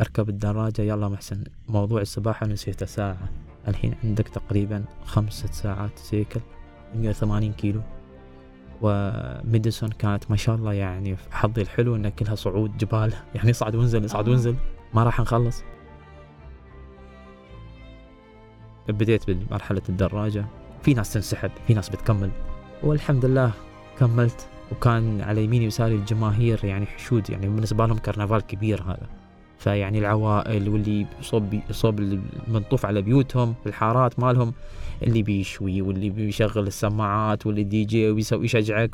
اركب 0.00 0.28
الدراجة. 0.28 0.82
يلا 0.82 1.08
محسن 1.08 1.44
موضوع 1.68 2.00
السباحة 2.00 2.46
نسيته 2.46 2.86
ساعة. 2.86 3.28
الحين 3.68 3.94
عندك 4.04 4.28
تقريبا 4.28 4.84
خمسة 5.04 5.52
ساعات 5.52 5.98
سيكل 5.98 6.40
180 6.94 7.52
كيلو. 7.52 7.82
وميديسون 8.82 9.88
كانت 9.88 10.30
ما 10.30 10.36
شاء 10.36 10.54
الله 10.54 10.72
يعني 10.72 11.16
حظي 11.30 11.62
الحلو 11.62 11.96
انها 11.96 12.10
كلها 12.10 12.34
صعود 12.34 12.76
جبال. 12.76 13.12
يعني 13.34 13.52
صعد 13.52 13.74
وانزل 13.74 14.10
صعد 14.10 14.28
وانزل. 14.28 14.54
ما 14.94 15.04
راح 15.04 15.20
نخلص 15.20 15.62
بديت 18.88 19.30
بمرحلة 19.30 19.82
الدراجة. 19.88 20.44
في 20.82 20.94
ناس 20.94 21.12
تنسحب 21.12 21.50
في 21.66 21.74
ناس 21.74 21.88
بتكمل. 21.88 22.30
والحمد 22.82 23.24
لله 23.24 23.52
كملت. 23.98 24.48
وكان 24.72 25.20
على 25.20 25.44
يميني 25.44 25.64
ويساري 25.64 25.94
الجماهير 25.94 26.64
يعني 26.64 26.86
حشود 26.86 27.30
يعني 27.30 27.48
بالنسبة 27.48 27.86
لهم 27.86 27.98
كرنفال 27.98 28.40
كبير 28.40 28.82
هذا. 28.82 29.06
فيعني 29.58 29.98
العوائل 29.98 30.68
واللي 30.68 31.06
صوب 31.20 31.60
صوب 31.70 32.00
لما 32.00 32.29
نطوف 32.29 32.86
على 32.86 33.02
بيوتهم 33.02 33.54
الحارات 33.66 34.18
مالهم. 34.20 34.52
اللي 35.02 35.22
بيشوي 35.22 35.82
واللي 35.82 36.10
بيشغل 36.10 36.66
السماعات 36.66 37.46
واللي 37.46 37.64
دي 37.64 37.84
جي 37.84 38.10
ويسوي 38.10 38.44
يشجعك. 38.44 38.90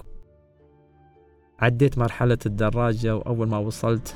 عديت 1.61 1.99
مرحلة 1.99 2.39
الدراجة 2.47 3.17
وأول 3.17 3.49
ما 3.49 3.59
وصلت 3.59 4.15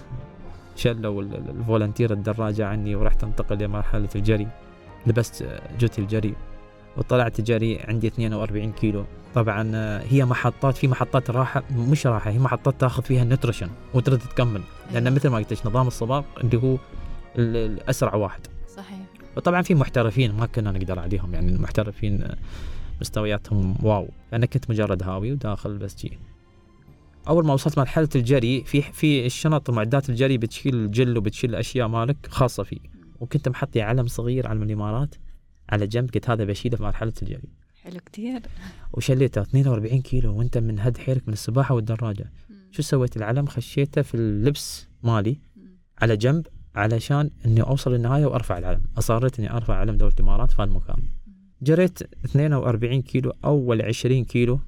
شلوا 0.77 1.23
ال- 1.23 1.35
ال- 1.35 1.51
ال 1.51 1.57
volunteer 1.57 2.13
الدراجة 2.13 2.67
عني 2.67 2.95
ورحت 2.95 3.25
انتقل 3.25 3.59
لمرحلة 3.59 4.09
الجري. 4.17 4.49
لبست 5.07 5.61
جوتي 5.81 6.01
الجري 6.01 6.35
وطلعت 6.97 7.41
جري 7.41 7.79
عندي 7.81 8.07
42 8.07 8.73
كيلو. 8.73 9.05
طبعا 9.35 9.71
هي 10.09 10.25
محطات 10.25 10.77
في 10.77 10.89
محطات 10.89 11.31
راحة 11.31 11.63
مش 11.77 12.07
راحة 12.07 12.31
هي 12.31 12.39
محطات 12.39 12.81
تاخذ 12.81 13.03
فيها 13.03 13.23
ال 13.23 13.27
nutrition 13.27 13.69
وترد 13.95 14.19
تكمل. 14.19 14.61
لأن 14.93 15.03
أيوة. 15.07 15.17
مثل 15.17 15.29
ما 15.29 15.37
قلت 15.37 15.67
نظام 15.67 15.87
السباق 15.87 16.25
اللي 16.45 16.57
هو 16.63 16.77
ال- 17.39 17.57
الأسرع 17.81 18.15
واحد. 18.15 18.41
صحيح. 18.77 18.99
وطبعا 19.37 19.63
في 19.63 19.75
محترفين 19.75 20.33
ما 20.33 20.47
كنا 20.47 20.73
نقدر 20.73 20.99
عليهم 20.99 21.35
يعني 21.35 21.53
المحترفين 21.53 22.23
آه، 22.23 22.37
مستوياتهم 23.01 23.77
wow. 23.83 24.09
أنا 24.33 24.47
كنت 24.47 24.71
مجرد 24.71 25.03
هاوي 25.03 25.33
وداخل 25.33 25.79
بس 25.79 25.97
جي. 25.97 26.19
أول 27.29 27.47
ما 27.47 27.53
وصلت 27.53 27.79
مرحلة 27.79 28.09
الجري 28.15 28.65
في 28.65 28.83
في 28.83 29.27
الشنط 29.27 29.71
معدات 29.71 30.11
الجري 30.11 30.39
بتشيل 30.39 30.75
الجل 30.75 31.19
وبتشيل 31.19 31.51
الأشياء 31.51 31.89
مالك 31.89 32.17
خاصة 32.29 32.63
فيه. 32.63 32.79
وكنت 33.21 33.49
محطي 33.49 33.83
علم 33.83 34.07
صغير 34.07 34.47
علم 34.47 34.63
الإمارات 34.63 35.15
على 35.69 35.87
جنب 35.87 36.11
قلت 36.11 36.31
هذا 36.31 36.45
بشيله 36.45 36.77
في 36.77 36.83
مرحلة 36.83 37.13
الجري. 37.23 37.49
حلو 37.83 38.01
كتير. 38.07 38.41
وشليته 38.93 39.41
42 39.41 40.03
كيلو 40.03 40.39
وانت 40.39 40.59
من 40.59 40.81
هد 40.81 40.99
حيلك 40.99 41.23
من 41.27 41.33
السباحة 41.33 41.75
والدراجة. 41.75 42.33
شو 42.71 42.83
سويت 42.83 43.17
العلم؟ 43.17 43.47
خشيته 43.47 44.03
في 44.03 44.15
اللبس 44.15 44.89
مالي 45.03 45.41
على 45.99 46.17
جنب 46.17 46.47
علشان 46.77 47.31
إني 47.47 47.63
أوصل 47.63 47.93
للنهايه 47.95 48.27
وأرفع 48.27 48.59
العلم. 48.59 48.83
أصريت 48.99 49.39
إني 49.39 49.53
أرفع 49.53 49.75
علم 49.75 49.97
دولة 49.97 50.13
الإمارات 50.19 50.53
في 50.53 50.63
المكان 50.63 50.97
جريت 51.63 51.99
42 52.25 53.03
كيلو 53.03 53.33
أول 53.45 53.83
20 53.83 54.25
كيلو 54.25 54.61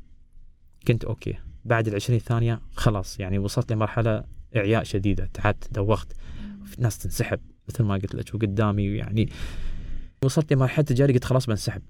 كنت 0.86 1.04
okay. 1.04 1.34
بعد 1.64 1.88
ال 1.88 1.94
20 1.94 2.18
الثانية 2.18 2.60
خلاص 2.76 3.20
يعني 3.20 3.38
وصلت 3.38 3.72
لمرحلة 3.72 4.24
إعياء 4.56 4.82
شديدة. 4.84 5.30
تعبت 5.34 5.68
دوخت 5.72 6.12
ناس 6.78 6.98
تنسحب 6.98 7.40
مثل 7.68 7.84
ما 7.84 7.94
قلت 7.94 8.14
لك 8.14 8.34
وقدامي 8.34 8.84
يعني. 8.84 9.28
وصلت 10.24 10.52
لمرحلة 10.52 10.84
الجري 10.90 11.12
قلت 11.12 11.24
خلاص 11.24 11.46
بنسحب. 11.46 11.82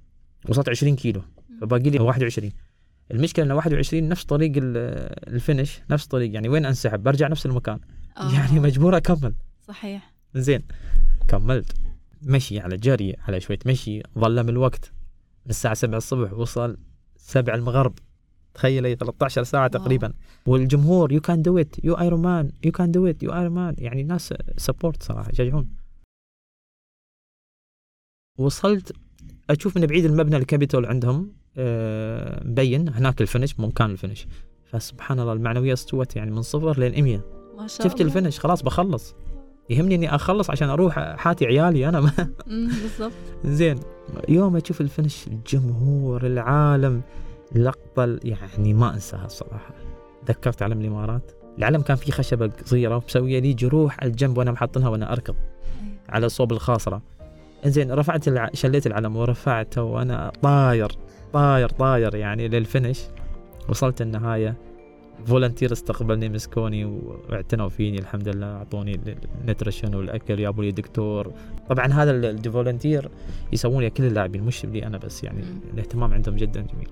وصلت 0.48 0.68
20 0.68 0.96
كيلو 0.96 1.22
فباقي 1.60 1.90
لي 1.90 1.98
21 2.00 2.52
المشكلة 3.10 3.44
إن 3.44 3.50
21 3.50 4.08
نفس 4.08 4.24
طريق 4.24 4.52
ال- 4.56 4.76
الفينش 5.34 5.80
نفس 5.90 6.06
طريق 6.06 6.34
يعني 6.34 6.48
وين 6.48 6.66
أنسحب؟ 6.66 7.02
برجع 7.02 7.28
نفس 7.28 7.46
المكان. 7.46 7.78
آه، 8.16 8.32
يعني 8.32 8.60
مجبور 8.60 8.96
أكمل. 8.96 9.34
صحيح. 9.68 10.14
زين 10.34 10.62
كملت. 11.28 11.72
مشي 12.22 12.60
على 12.60 12.76
جري 12.76 13.16
على 13.18 13.40
شوية 13.40 13.58
مشي 13.66 14.02
ظلم 14.18 14.48
الوقت 14.48 14.92
من 15.44 15.50
الساعة 15.50 15.74
7 15.74 15.96
الصبح 15.96 16.32
وصل 16.32 16.76
7 17.16 17.54
المغرب. 17.54 17.94
تخيلي 18.54 18.94
13 18.96 19.42
ساعة 19.42 19.70
wow. 19.74 19.82
تقريبا. 19.82 20.12
والجمهور 20.46 21.12
you 21.12 21.20
can 21.20 21.42
do 21.42 21.58
it 21.58 21.84
you 21.84 21.94
Ironman 21.94 22.52
you 22.64 22.72
can 22.72 22.90
do 22.90 23.06
it 23.06 23.22
you 23.22 23.34
Ironman 23.34 23.74
يعني 23.78 24.02
ناس 24.02 24.34
support 24.56 25.02
صراحة 25.02 25.30
يشجعون. 25.30 25.68
وصلت 28.38 28.92
أشوف 29.50 29.76
من 29.76 29.86
بعيد 29.86 30.04
المبنى 30.04 30.36
الكابيتول 30.36 30.86
عندهم 30.86 31.32
آه، 31.56 32.44
مبين 32.44 32.88
هناك 32.88 33.20
ال 33.20 33.26
finish 33.26 33.60
مكان 33.60 33.90
ال 33.90 33.95
finish. 33.95 34.26
فسبحان 34.64 35.20
الله 35.20 35.32
المعنوية 35.32 35.72
استوت 35.72 36.16
يعني 36.16 36.30
من 36.30 36.42
صفر 36.42 36.78
لين 36.78 37.04
100 37.04 37.24
ما 37.56 37.66
شاء 37.66 37.73
الله. 37.73 37.86
شفت 37.88 38.00
ال 38.00 38.06
finish؟ 38.06 38.38
خلاص 38.38 38.62
بخلص. 38.62 39.14
يهمني 39.70 39.94
إني 39.94 40.14
أخلص 40.14 40.50
عشان 40.50 40.68
أروح 40.68 40.98
حاتي 41.16 41.46
عيالي 41.46 41.88
أنا 41.88 42.00
ما 42.00 42.12
بالضبط. 42.46 43.12
زين. 43.44 43.78
يوم 44.28 44.56
أشوف 44.56 44.80
ال 44.80 44.87
finish 44.87 45.26
الجمهور 45.26 46.26
العالم 46.26 47.02
لقطه 47.54 48.18
يعني 48.24 48.74
ما 48.74 48.94
أنساها 48.94 49.26
الصراحة. 49.26 49.74
ذكرت 50.28 50.62
علم 50.62 50.80
الإمارات؟ 50.80 51.32
العلم 51.58 51.80
كان 51.82 51.96
فيه 51.96 52.12
خشبة 52.12 52.50
صغيرة 52.64 53.02
مسوية 53.08 53.38
لي 53.38 53.52
جروح 53.54 54.00
على 54.00 54.10
الجنب 54.10 54.38
وأنا 54.38 54.52
محطنها 54.52 54.88
وأنا 54.88 55.12
أركض 55.12 55.34
على 56.08 56.28
صوب 56.28 56.52
الخاصرة. 56.52 57.02
زين 57.64 57.92
رفعت 57.92 58.28
الع... 58.28 58.48
شليت 58.54 58.86
العلم 58.86 59.16
ورفعته 59.16 59.82
وأنا 59.82 60.32
طاير 60.42 60.92
طاير 61.32 61.68
طاير 61.68 62.14
يعني 62.14 62.48
لل 62.48 62.60
finish. 62.60 63.00
وصلت 63.68 64.02
النهاية. 64.02 64.54
volunteer 65.26 65.72
استقبلني 65.72 66.28
مسكوني 66.28 66.84
واعتنوا 66.84 67.68
فيني 67.68 67.98
الحمد 67.98 68.28
لله 68.28 68.46
أعطوني 68.46 69.00
ال 69.40 69.46
nutrition 69.46 69.94
والأكل 69.94 70.36
جابوا 70.36 70.64
لي 70.64 70.70
دكتور. 70.70 71.32
طبعا 71.68 71.86
هذا 71.86 72.10
ال- 72.10 72.24
ال 72.24 72.33
volunteer 72.33 73.10
يسوون 73.52 73.82
لي 73.82 73.90
كل 73.90 74.04
اللاعبين 74.04 74.42
مش 74.42 74.64
لي 74.64 74.86
أنا 74.86 74.98
بس 74.98 75.24
يعني. 75.24 75.44
الاهتمام 75.74 76.14
عندهم 76.14 76.36
جدا 76.36 76.60
جميل. 76.60 76.88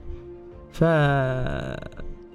ف 0.73 0.83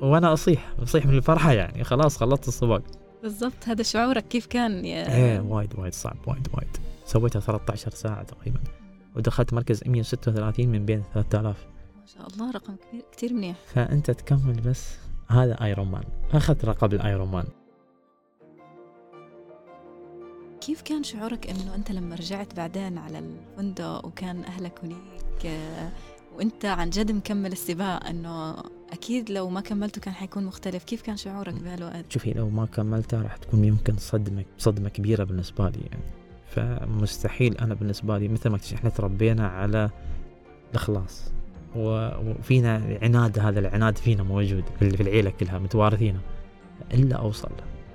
وأنا 0.02 0.34
أصيح 0.34 0.74
أصيح 0.84 1.06
من 1.06 1.18
الفرحة 1.18 1.54
يعني 1.54 1.84
خلاص 1.84 2.18
خلصت 2.18 2.48
السباق 2.48 2.82
بالضبط 3.24 3.68
هذا 3.68 3.84
شعورك 3.84 4.28
كيف 4.28 4.46
كان 4.46 4.86
يا 4.86 5.16
إيه 5.16 5.40
وايد 5.40 5.70
وايد 5.80 5.94
صعب 5.94 6.18
وايد 6.28 6.48
وايد. 6.54 6.78
سويتها 7.06 7.40
13 7.40 7.92
ساعة 7.92 8.24
تقريبا. 8.24 8.60
ودخلت 9.16 9.54
مركز 9.54 9.82
136 9.88 10.68
من 10.70 10.86
بين 10.86 11.04
3000 11.14 11.66
ما 12.00 12.06
شاء 12.06 12.28
الله 12.28 12.52
رقم 12.52 12.76
كبير 12.76 13.04
كثير 13.12 13.34
منيح. 13.34 13.56
فأنت 13.74 14.12
تكمل 14.12 14.62
بس. 14.66 14.96
هذا 15.32 15.64
Iron 15.64 15.88
Man 15.92 16.04
اخذت 16.34 16.66
لقب 16.66 16.94
ال 16.94 17.01
Iron 17.01 17.28
Man 17.32 17.46
كيف 20.62 20.82
كان 20.82 21.04
شعورك 21.04 21.50
إنه 21.50 21.76
أنت 21.76 21.92
لما 21.92 22.16
رجعت 22.16 22.56
بعدين 22.56 22.98
على 22.98 23.20
الفندق 23.20 24.06
وكان 24.06 24.44
أهلك 24.44 24.80
هناك 24.84 25.60
وأنت 26.36 26.66
عن 26.66 26.90
جد 26.90 27.12
مكمل 27.12 27.52
السباق 27.52 28.08
إنه 28.08 28.56
أكيد 28.92 29.30
لو 29.30 29.50
ما 29.50 29.62
كملته 29.62 30.02
كان 30.02 30.14
حيكون 30.14 30.46
مختلف. 30.46 30.84
كيف 30.84 31.02
كان 31.02 31.18
شعورك 31.18 31.54
بهالوقت؟ 31.54 32.06
شوفي 32.12 32.34
لو 32.34 32.50
ما 32.50 32.66
كملتها 32.66 33.22
راح 33.24 33.38
تكون 33.38 33.64
يمكن 33.64 33.98
صدمة 33.98 34.46
صدمة 34.58 34.90
كبيرة 34.90 35.24
بالنسبة 35.24 35.70
لي 35.70 35.80
يعني. 35.92 36.04
فمستحيل 36.48 37.58
أنا 37.58 37.74
بالنسبة 37.74 38.18
لي 38.18 38.28
مثل 38.28 38.50
ما 38.50 38.60
إحنا 38.74 38.90
تربينا 38.90 39.48
على 39.48 39.90
الإخلاص. 40.72 41.24
و- 41.28 41.41
وفينا 41.76 42.98
عناد 43.02 43.40
هذا 43.40 43.60
العناد 43.60 43.98
فينا 43.98 44.24
موجود 44.24 44.64
في 44.80 45.02
العيلة 45.02 45.30
كلها 45.30 45.60
متوارثينه 45.60 46.20
إلا 46.94 47.16
أوصل. 47.16 47.50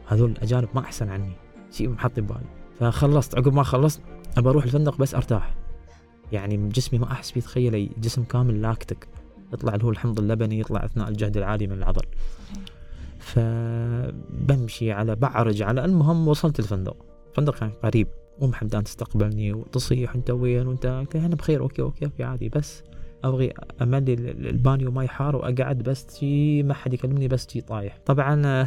هذول 0.06 0.30
الأجانب 0.30 0.68
ما 0.74 0.80
أحسن 0.80 1.08
عني. 1.08 1.32
شيء 1.72 1.88
محط 1.88 2.20
ببالي 2.20 2.46
فخلصت. 2.78 3.34
عقب 3.34 3.54
ما 3.54 3.62
خلصت 3.62 4.00
أبى 4.36 4.48
أروح 4.48 4.64
الفندق 4.64 4.98
بس 4.98 5.14
أرتاح. 5.14 5.54
يعني 6.32 6.68
جسمي 6.68 6.98
ما 6.98 7.12
أحس 7.12 7.30
فيه. 7.30 7.40
تخيلي 7.40 7.90
جسم 7.98 8.24
كامل 8.24 8.62
لاكتك. 8.62 9.08
يطلع 9.52 9.74
اللي 9.74 9.84
هو 9.84 9.90
الحمض 9.90 10.20
اللبني 10.20 10.60
يطلع 10.60 10.84
أثناء 10.84 11.08
الجهد 11.08 11.36
العالي 11.36 11.66
من 11.66 11.72
العضل. 11.72 12.02
فبمشي 13.18 14.92
على 14.92 15.16
بعرج 15.16 15.62
على. 15.62 15.84
المهم 15.84 16.28
وصلت 16.28 16.58
الفندق. 16.58 16.96
الفندق 17.30 17.58
كان 17.58 17.70
قريب. 17.70 18.08
أم 18.42 18.54
حمدان 18.54 18.84
تستقبلني 18.84 19.52
وتصيح 19.52 20.14
أنت 20.14 20.30
وين 20.30 20.66
وأنت؟ 20.66 21.06
أنا 21.14 21.34
بخير. 21.34 21.60
okay 21.60 21.82
okay 21.82 22.04
okay 22.04 22.24
عادي. 22.24 22.48
بس 22.48 22.82
أبغي 23.24 23.52
أملي 23.82 24.14
ال- 24.14 24.46
البانيو 24.48 24.90
ماي 24.90 25.08
حار 25.08 25.36
وأقعد 25.36 25.78
بس 25.78 26.20
جي 26.20 26.62
ما 26.62 26.74
حد 26.74 26.94
يكلمني 26.94 27.28
بس 27.28 27.46
جي 27.52 27.60
طايح. 27.60 27.98
طبعا 28.06 28.66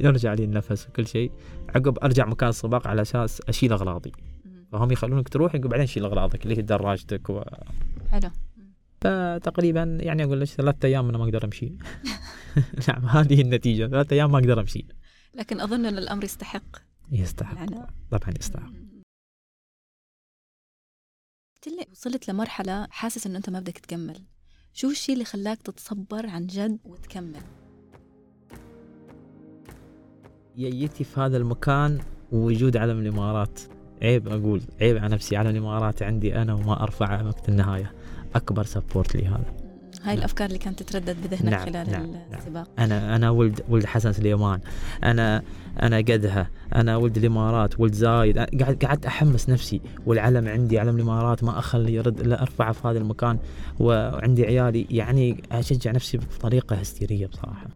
يرجع 0.00 0.34
لي 0.34 0.44
النفس 0.44 0.88
وكل 0.88 1.06
شيء. 1.06 1.32
عقب 1.68 1.98
أرجع 2.04 2.26
مكان 2.26 2.48
السباق 2.48 2.86
على 2.86 3.02
أساس 3.02 3.40
أشيل 3.48 3.72
اغراضي. 3.72 4.12
فهم 4.72 4.92
يخلونك 4.92 5.28
تروح 5.28 5.54
يقول 5.54 5.68
بعدين 5.68 5.86
شيل 5.86 6.04
اغراضك 6.04 6.42
اللي 6.44 6.56
هي 6.58 6.62
دراجتك 6.62 7.30
و... 7.30 7.42
حلو. 8.10 8.30
فتقريبا 9.00 9.98
يعني 10.00 10.24
أقول 10.24 10.40
لك 10.40 10.46
ثلاثة 10.48 10.86
أيام 10.88 11.08
أنا 11.08 11.18
ما 11.18 11.24
أقدر 11.24 11.44
أمشي. 11.44 11.72
نعم 12.88 13.04
هذه 13.06 13.40
النتيجة. 13.40 13.86
ثلاثة 13.86 14.14
أيام 14.14 14.32
ما 14.32 14.38
أقدر 14.38 14.60
أمشي. 14.60 14.86
لكن 15.34 15.60
أظن 15.60 15.86
إن 15.86 15.98
الأمر 15.98 16.24
يستحق. 16.24 16.76
يستحق. 17.12 17.52
العناء. 17.52 17.88
طبعا 18.10 18.34
يستحق. 18.40 18.72
قلت 21.66 21.74
لي 21.74 21.86
وصلت 21.92 22.30
لمرحلة 22.30 22.86
حاسس 22.90 23.26
إنه 23.26 23.38
أنت 23.38 23.50
ما 23.50 23.60
بدك 23.60 23.78
تكمل. 23.78 24.22
شو 24.72 24.90
الشيء 24.90 25.14
اللي 25.14 25.24
خلاك 25.24 25.62
تتصبر 25.62 26.26
عن 26.26 26.46
جد 26.46 26.78
وتكمل؟ 26.84 27.40
جيتي 30.56 31.04
في 31.04 31.20
هذا 31.20 31.36
المكان 31.36 32.00
ووجود 32.32 32.76
علم 32.76 32.98
الإمارات. 32.98 33.60
عيب 34.02 34.28
أقول 34.28 34.62
عيب 34.80 34.96
على 34.96 35.14
نفسي 35.14 35.36
علم 35.36 35.50
الإمارات 35.50 36.02
عندي 36.02 36.36
أنا 36.42 36.54
وما 36.54 36.82
ارفعه 36.82 37.26
وقت 37.26 37.48
النهاية. 37.48 37.94
أكبر 38.34 38.64
سبورت 38.64 39.16
لي 39.16 39.26
هذا. 39.26 39.61
هاي 40.02 40.14
الأفكار 40.14 40.46
اللي 40.46 40.58
كانت 40.58 40.82
تتردد 40.82 41.16
بذهنك 41.22 41.52
نعم، 41.52 41.66
خلال 41.66 41.90
نعم، 41.90 42.12
نعم. 42.12 42.38
السباق. 42.38 42.68
أنا 42.78 43.16
أنا 43.16 43.30
ولد 43.30 43.60
ولد 43.68 43.86
حسن 43.86 44.12
سليمان. 44.12 44.60
أنا 45.04 45.42
أنا 45.82 45.96
قدها. 45.96 46.50
أنا 46.74 46.96
ولد 46.96 47.16
الإمارات 47.16 47.80
ولد 47.80 47.92
زايد. 47.92 48.38
قاعد 48.38 48.84
قعدت 48.84 49.06
أحمس 49.06 49.48
نفسي 49.48 49.80
والعلم 50.06 50.48
عندي 50.48 50.78
علم 50.78 50.96
الإمارات 50.96 51.44
ما 51.44 51.58
أخلي 51.58 51.94
يرد 51.94 52.20
الا 52.20 52.42
ارفعه 52.42 52.72
في 52.72 52.88
هذا 52.88 52.98
المكان 52.98 53.38
وعندي 53.80 54.46
عيالي. 54.46 54.86
يعني 54.90 55.42
أشجع 55.52 55.90
نفسي 55.90 56.18
بطريقة 56.18 56.76
هستيرية 56.76 57.26
بصراحة. 57.26 57.66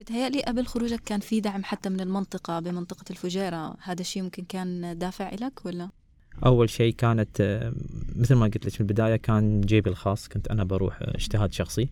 بتهيألي 0.00 0.42
قبل 0.42 0.66
خروجك 0.66 1.00
كان 1.00 1.20
في 1.20 1.40
دعم 1.40 1.64
حتى 1.64 1.88
من 1.88 2.00
المنطقة 2.00 2.60
بمنطقة 2.60 3.04
الفجيرة. 3.10 3.76
هذا 3.82 4.00
الشيء 4.00 4.22
ممكن 4.22 4.44
كان 4.44 4.98
دافع 4.98 5.34
لك 5.34 5.66
ولا؟ 5.66 5.88
أول 6.44 6.70
شيء 6.70 6.94
كانت 6.94 7.40
آه، 7.40 7.72
مثل 8.16 8.34
ما 8.34 8.44
قلت 8.44 8.66
لك 8.66 8.72
في 8.72 8.80
البداية 8.80 9.16
كان 9.16 9.60
جيبي 9.60 9.90
الخاص 9.90 10.28
كنت 10.28 10.48
أنا 10.48 10.64
بروح 10.64 11.02
آه، 11.02 11.14
اجتهاد 11.14 11.52
شخصي. 11.52 11.88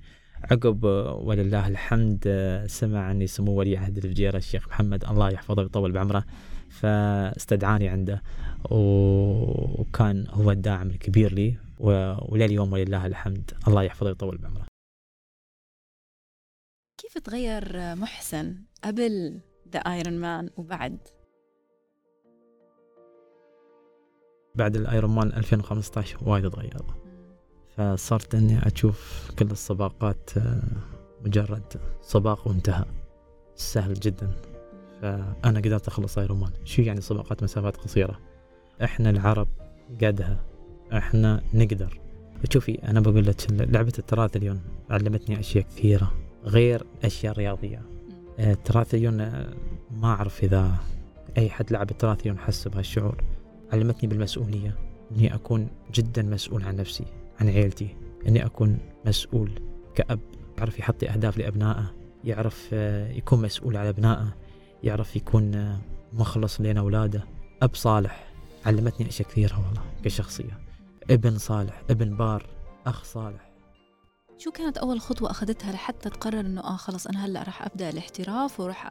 عقب 0.50 0.84
ولله 1.24 1.68
الحمد 1.68 2.28
سمع 2.66 3.00
عني 3.00 3.26
سمو 3.26 3.52
ولي 3.52 3.76
عهد 3.76 3.96
الفجيرة 3.96 4.36
الشيخ 4.36 4.68
محمد 4.68 5.04
الله 5.04 5.30
يحفظه 5.30 5.62
ويطول 5.62 5.92
بعمره 5.92 6.24
فاستدعاني 6.70 7.88
عنده. 7.88 8.22
وكان 8.70 10.26
هو 10.30 10.50
الداعم 10.50 10.90
الكبير 10.90 11.32
لي 11.32 11.56
ولليوم 11.78 12.72
ولله 12.72 13.06
الحمد 13.06 13.50
الله 13.68 13.82
يحفظه 13.82 14.06
ويطول 14.06 14.38
بعمره. 14.38 14.66
كيف 16.98 17.18
تغير 17.18 17.94
محسن 17.94 18.56
قبل 18.84 19.40
ذا 19.72 19.78
ايرون 19.78 20.20
مان 20.20 20.50
وبعد؟ 20.56 20.98
بعد 24.54 24.76
ال 24.76 24.83
Iron 24.83 25.10
Man 25.10 25.32
2015 25.32 26.18
وايد 26.22 26.50
تغير. 26.50 26.82
فصرت 27.76 28.34
إني 28.34 28.66
أشوف 28.66 29.30
كل 29.38 29.50
السباقات 29.50 30.30
آه، 30.36 30.62
مجرد 31.24 31.62
سباق 32.02 32.48
وانتهى. 32.48 32.84
سهل 33.54 33.94
جدا. 33.94 34.30
فأنا 35.02 35.58
قدرت 35.58 35.88
أخلص 35.88 36.18
Iron 36.18 36.40
Man 36.40 36.50
شو 36.64 36.82
يعني 36.82 37.00
سباقات 37.00 37.42
مسافات 37.42 37.76
قصيرة؟ 37.76 38.20
إحنا 38.84 39.10
العرب 39.10 39.48
قدها 40.02 40.38
إحنا 40.92 41.42
نقدر. 41.54 42.00
شوفي 42.52 42.74
أنا 42.74 43.00
بقول 43.00 43.26
لك 43.26 43.36
لعبة 43.50 43.92
التراثليون 43.98 44.60
علمتني 44.90 45.40
أشياء 45.40 45.64
كثيرة 45.64 46.12
غير 46.44 46.86
أشياء 47.04 47.32
رياضية. 47.32 47.82
التراثليون 48.38 49.20
آه، 49.20 49.54
ما 49.90 50.08
أعرف 50.08 50.44
إذا 50.44 50.74
أي 51.38 51.50
حد 51.50 51.72
لعب 51.72 51.90
التراثليون 51.90 52.38
حس 52.38 52.68
بهالشعور. 52.68 53.24
علمتني 53.74 54.08
بالمسؤولية 54.08 54.74
إني 55.12 55.34
أكون 55.34 55.68
جدا 55.94 56.22
مسؤول 56.22 56.64
عن 56.64 56.76
نفسي 56.76 57.04
عن 57.40 57.48
عيلتي 57.48 57.96
إني 58.28 58.46
أكون 58.46 58.78
مسؤول 59.06 59.50
كأب 59.94 60.20
يعرف 60.58 60.78
يحط 60.78 61.04
أهداف 61.04 61.38
لأبنائه 61.38 61.94
يعرف 62.24 62.68
آه، 62.72 63.12
يكون 63.12 63.42
مسؤول 63.42 63.76
على 63.76 63.88
أبنائه 63.88 64.36
يعرف 64.82 65.16
يكون 65.16 65.54
آه، 65.54 65.78
مخلص 66.12 66.60
لين 66.60 66.78
أولاده. 66.78 67.24
أب 67.62 67.74
صالح 67.74 68.32
علمتني 68.66 69.08
أشياء 69.08 69.28
كثيرة 69.28 69.54
والله 69.54 69.82
كشخصية. 70.04 70.58
ابن 71.10 71.38
صالح 71.38 71.82
ابن 71.90 72.16
بار 72.16 72.46
أخ 72.86 73.04
صالح. 73.04 73.53
شو 74.38 74.50
كانت 74.50 74.78
أول 74.78 75.00
خطوة 75.00 75.30
أخذتها 75.30 75.72
لحتى 75.72 76.10
تقرر 76.10 76.40
إنه 76.40 76.60
آه 76.60 76.76
خلص 76.76 77.06
أنا 77.06 77.26
هلأ 77.26 77.42
راح 77.42 77.62
أبدأ 77.62 77.90
الاحتراف 77.90 78.60
وراح 78.60 78.90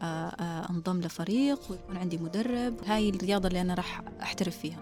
أنضم 0.69 1.01
لفريق 1.01 1.59
ويكون 1.71 1.97
عندي 1.97 2.17
مدرب؟ 2.17 2.73
هاي 2.85 3.09
الرياضة 3.09 3.47
اللي 3.47 3.61
أنا 3.61 3.73
راح 3.73 4.01
أحترف 4.21 4.57
فيها. 4.57 4.79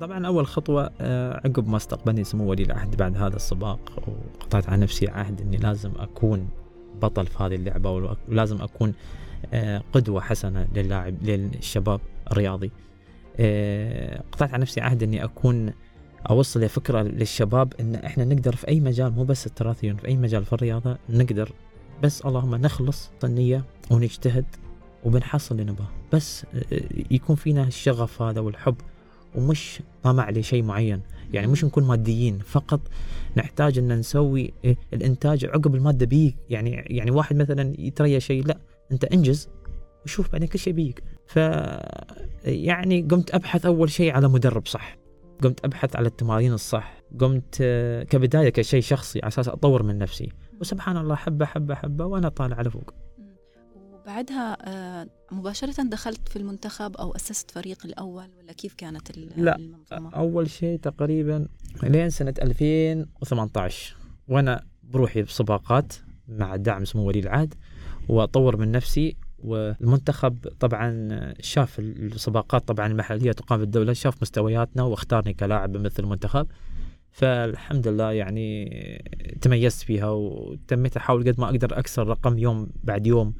طبعا 0.00 0.26
أول 0.26 0.46
خطوة 0.46 0.90
آه، 1.00 1.40
عقب 1.44 1.68
ما 1.68 1.76
استقبلني 1.76 2.24
سمو 2.24 2.50
ولي 2.50 2.62
العهد 2.62 2.96
بعد 2.96 3.16
هذا 3.16 3.36
السباق 3.36 3.80
وقطعت 4.08 4.68
على 4.68 4.82
نفسي 4.82 5.08
عهد 5.08 5.40
إني 5.40 5.56
لازم 5.56 5.92
أكون 5.98 6.48
بطل 7.02 7.26
في 7.26 7.42
هذه 7.42 7.54
اللعبة 7.54 7.90
ولازم 8.28 8.62
أكون 8.62 8.94
آه، 9.52 9.82
قدوة 9.92 10.20
حسنة 10.20 10.68
للاعب 10.74 11.22
للشباب 11.22 12.00
الرياضي. 12.30 12.70
آه، 13.40 14.22
قطعت 14.32 14.52
على 14.52 14.62
نفسي 14.62 14.80
عهد 14.80 15.02
إني 15.02 15.24
أكون 15.24 15.72
أوصل 16.30 16.68
فكرة 16.68 17.02
للشباب 17.02 17.72
إن 17.80 17.94
إحنا 17.94 18.24
نقدر 18.24 18.56
في 18.56 18.68
أي 18.68 18.80
مجال 18.80 19.12
مو 19.12 19.24
بس 19.24 19.46
التراثيون 19.46 19.96
في 19.96 20.08
أي 20.08 20.16
مجال 20.16 20.44
في 20.44 20.52
الرياضة 20.52 20.98
نقدر. 21.08 21.52
بس 22.02 22.26
اللهم 22.26 22.54
نخلص 22.54 23.10
النية 23.24 23.64
ونجتهد 23.90 24.44
وبنحصل 25.04 25.54
اللي 25.54 25.72
نبغاه. 25.72 25.88
بس 26.12 26.46
يكون 27.10 27.36
فينا 27.36 27.62
الشغف 27.62 28.22
هذا 28.22 28.40
والحب 28.40 28.74
ومش 29.34 29.82
طمع 30.02 30.30
لشيء 30.30 30.62
معين. 30.62 31.00
يعني 31.32 31.46
مش 31.46 31.64
نكون 31.64 31.84
ماديين 31.84 32.38
فقط 32.38 32.80
نحتاج 33.36 33.78
إن 33.78 33.98
نسوي 33.98 34.52
إيه، 34.64 34.76
الإنتاج 34.92 35.44
عقب 35.44 35.74
المادة 35.74 36.06
بيك. 36.06 36.36
يعني 36.50 36.70
يعني 36.70 37.10
واحد 37.10 37.36
مثلا 37.36 37.74
يتريى 37.78 38.20
شيء 38.20 38.46
لا 38.46 38.58
أنت 38.92 39.04
انجز 39.04 39.48
وشوف 40.04 40.32
بعدين 40.32 40.48
كل 40.48 40.58
شيء 40.58 40.72
بيك. 40.72 41.02
ف 41.26 41.36
يعني 42.44 43.02
قمت 43.10 43.34
أبحث 43.34 43.66
أول 43.66 43.90
شيء 43.90 44.12
على 44.12 44.28
مدرب 44.28 44.66
صح. 44.66 44.96
قمت 45.42 45.64
أبحث 45.64 45.96
على 45.96 46.06
التمارين 46.08 46.52
الصح. 46.52 47.02
قمت 47.20 47.56
كبداية 48.10 48.48
كشيء 48.48 48.80
شخصي 48.80 49.18
على 49.22 49.28
أساس 49.28 49.48
أطور 49.48 49.82
من 49.82 49.98
نفسي. 49.98 50.28
وسبحان 50.60 50.96
الله 50.96 51.14
حبة 51.14 51.46
حبة 51.46 51.74
حبة 51.74 52.04
وأنا 52.04 52.28
طالع 52.28 52.56
على 52.56 52.70
فوق. 52.70 52.94
بعدها 54.08 54.56
آه، 54.68 55.08
مباشرة 55.32 55.82
دخلت 55.82 56.28
في 56.28 56.36
المنتخب 56.36 56.96
أو 56.96 57.16
أسست 57.16 57.50
فريق 57.50 57.86
الأول 57.86 58.28
ولا 58.38 58.52
كيف 58.52 58.74
كانت 58.74 59.18
لا 59.18 59.56
المنظومة؟ 59.56 60.10
أول 60.14 60.50
شيء 60.50 60.78
تقريبا 60.78 61.48
لين 61.82 62.10
سنة 62.10 62.34
2018 62.42 63.96
وأنا 64.28 64.64
بروحي 64.82 65.22
بسباقات 65.22 65.92
مع 66.28 66.56
دعم 66.56 66.84
سمو 66.84 67.06
ولي 67.06 67.20
العهد 67.20 67.54
وأطور 68.08 68.56
من 68.56 68.72
نفسي 68.72 69.16
والمنتخب 69.38 70.48
طبعا 70.60 71.08
شاف 71.40 71.78
السباقات 71.78 72.68
طبعا 72.68 72.86
المحلية 72.86 73.32
تقام 73.32 73.58
في 73.58 73.64
الدولة 73.64 73.92
شاف 73.92 74.22
مستوياتنا 74.22 74.82
واختارني 74.82 75.34
كلاعب 75.34 75.76
مثل 75.76 76.02
المنتخب. 76.02 76.46
فالحمد 77.10 77.88
لله 77.88 78.12
يعني 78.12 78.68
تميزت 79.40 79.82
فيها 79.82 80.10
وتميت 80.10 80.96
أحاول 80.96 81.28
قد 81.28 81.40
ما 81.40 81.46
أقدر 81.46 81.78
أكسر 81.78 82.06
رقم 82.06 82.38
يوم 82.38 82.68
بعد 82.84 83.06
يوم 83.06 83.34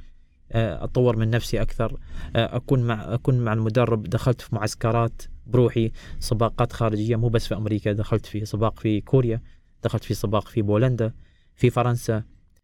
آه، 0.53 0.85
أطور 0.85 1.17
من 1.17 1.31
نفسي 1.31 1.63
أكثر 1.63 1.99
آه، 2.37 2.57
أكون 2.57 2.83
مع 2.83 3.15
أكون 3.15 3.39
مع 3.39 3.53
المدرب. 3.53 4.03
دخلت 4.03 4.41
في 4.41 4.55
معسكرات 4.55 5.23
بروحي 5.47 5.93
سباقات 6.19 6.73
خارجية 6.73 7.17
مو 7.17 7.29
بس 7.29 7.47
في 7.47 7.57
أمريكا 7.57 7.93
دخلت 7.93 8.27
في 8.27 8.45
سباق 8.45 8.81
في 8.81 9.01
كوريا 9.01 9.41
دخلت 9.85 10.05
في 10.05 10.15
سباق 10.15 10.49
في 10.49 10.63
بولندا 10.63 11.13
في 11.55 11.71
فرنسا 11.71 12.23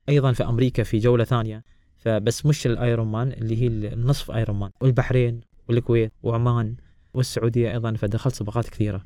أيضا 0.09 0.33
في 0.33 0.45
أمريكا 0.45 0.83
في 0.83 0.99
جولة 0.99 1.25
ثانية. 1.25 1.65
فبس 2.05 2.47
مش 2.47 2.67
الأيرون 2.67 3.07
مان 3.07 3.33
اللي 3.33 3.63
هي 3.63 3.67
النصف 3.67 4.31
أيرون 4.31 4.59
مان 4.59 4.71
والبحرين 4.81 5.41
والكويت 5.69 6.13
وعمان 6.23 6.77
والسعودية 7.15 7.73
أيضا 7.73 7.95
فدخلت 7.95 8.35
سباقات 8.35 8.69
كثيرة. 8.69 9.05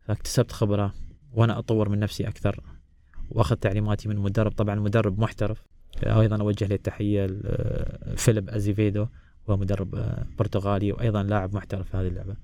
فاكتسبت 0.00 0.52
خبرة 0.52 0.94
وأنا 1.32 1.58
أطور 1.58 1.88
من 1.88 1.98
نفسي 1.98 2.28
أكثر 2.28 2.60
وأخذ 3.30 3.56
تعليماتي 3.56 4.08
من 4.08 4.16
مدرب. 4.16 4.52
طبعا 4.52 4.74
مدرب 4.74 5.20
محترف. 5.20 5.66
أيضا 6.06 6.40
أوجه 6.40 6.66
له 6.66 6.74
التحية 6.74 7.26
فيليب 8.16 8.50
أزيفيدو 8.50 9.06
وهو 9.46 9.56
مدرب 9.56 9.94
آه، 9.94 10.26
برتغالي 10.38 10.92
وأيضا 10.92 11.22
لاعب 11.22 11.54
محترف 11.54 11.90
في 11.90 11.96
هذه 11.96 12.06
اللعبة. 12.06 12.36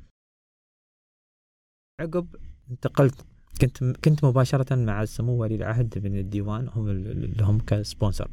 عقب 2.01 2.37
انتقلت 2.71 3.25
كنت 3.61 3.85
كنت 3.85 4.25
مباشرة 4.25 4.75
مع 4.75 5.05
سمو 5.05 5.33
ولي 5.33 5.55
العهد 5.55 5.99
من 6.05 6.19
الديوان 6.19 6.69
هم 6.69 6.89
اللي 6.89 7.45
هم 7.45 7.59
ك 7.61 7.69
sponsor. 7.69 8.31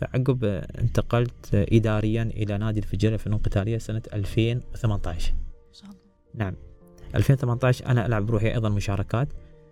فعقب 0.00 0.44
انتقلت 0.78 1.54
إداريا 1.54 2.22
إلى 2.22 2.58
نادي 2.58 2.80
الفجيرة 2.80 3.14
الفنون 3.14 3.36
القتالية 3.36 3.78
سنة 3.78 4.02
2018 4.12 5.34
نعم. 6.34 6.54
2018 7.14 7.86
أنا 7.86 8.06
ألعب 8.06 8.26
بروحي 8.26 8.54
أيضا 8.54 8.68
مشاركات. 8.68 9.28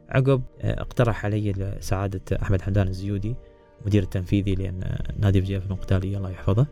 عقب 0.09 0.43
آه، 0.61 0.81
اقترح 0.81 1.25
علي 1.25 1.77
سعادة 1.81 2.21
أحمد 2.43 2.63
حمدان 2.63 2.89
الزيودي 2.89 3.35
مدير 3.87 4.03
التنفيذي 4.03 4.55
لأن 4.55 4.97
نادي 5.19 5.41
فيجي 5.41 5.61
في 5.61 5.71
القتالية 5.71 6.17
الله 6.17 6.31
يحفظه 6.31 6.67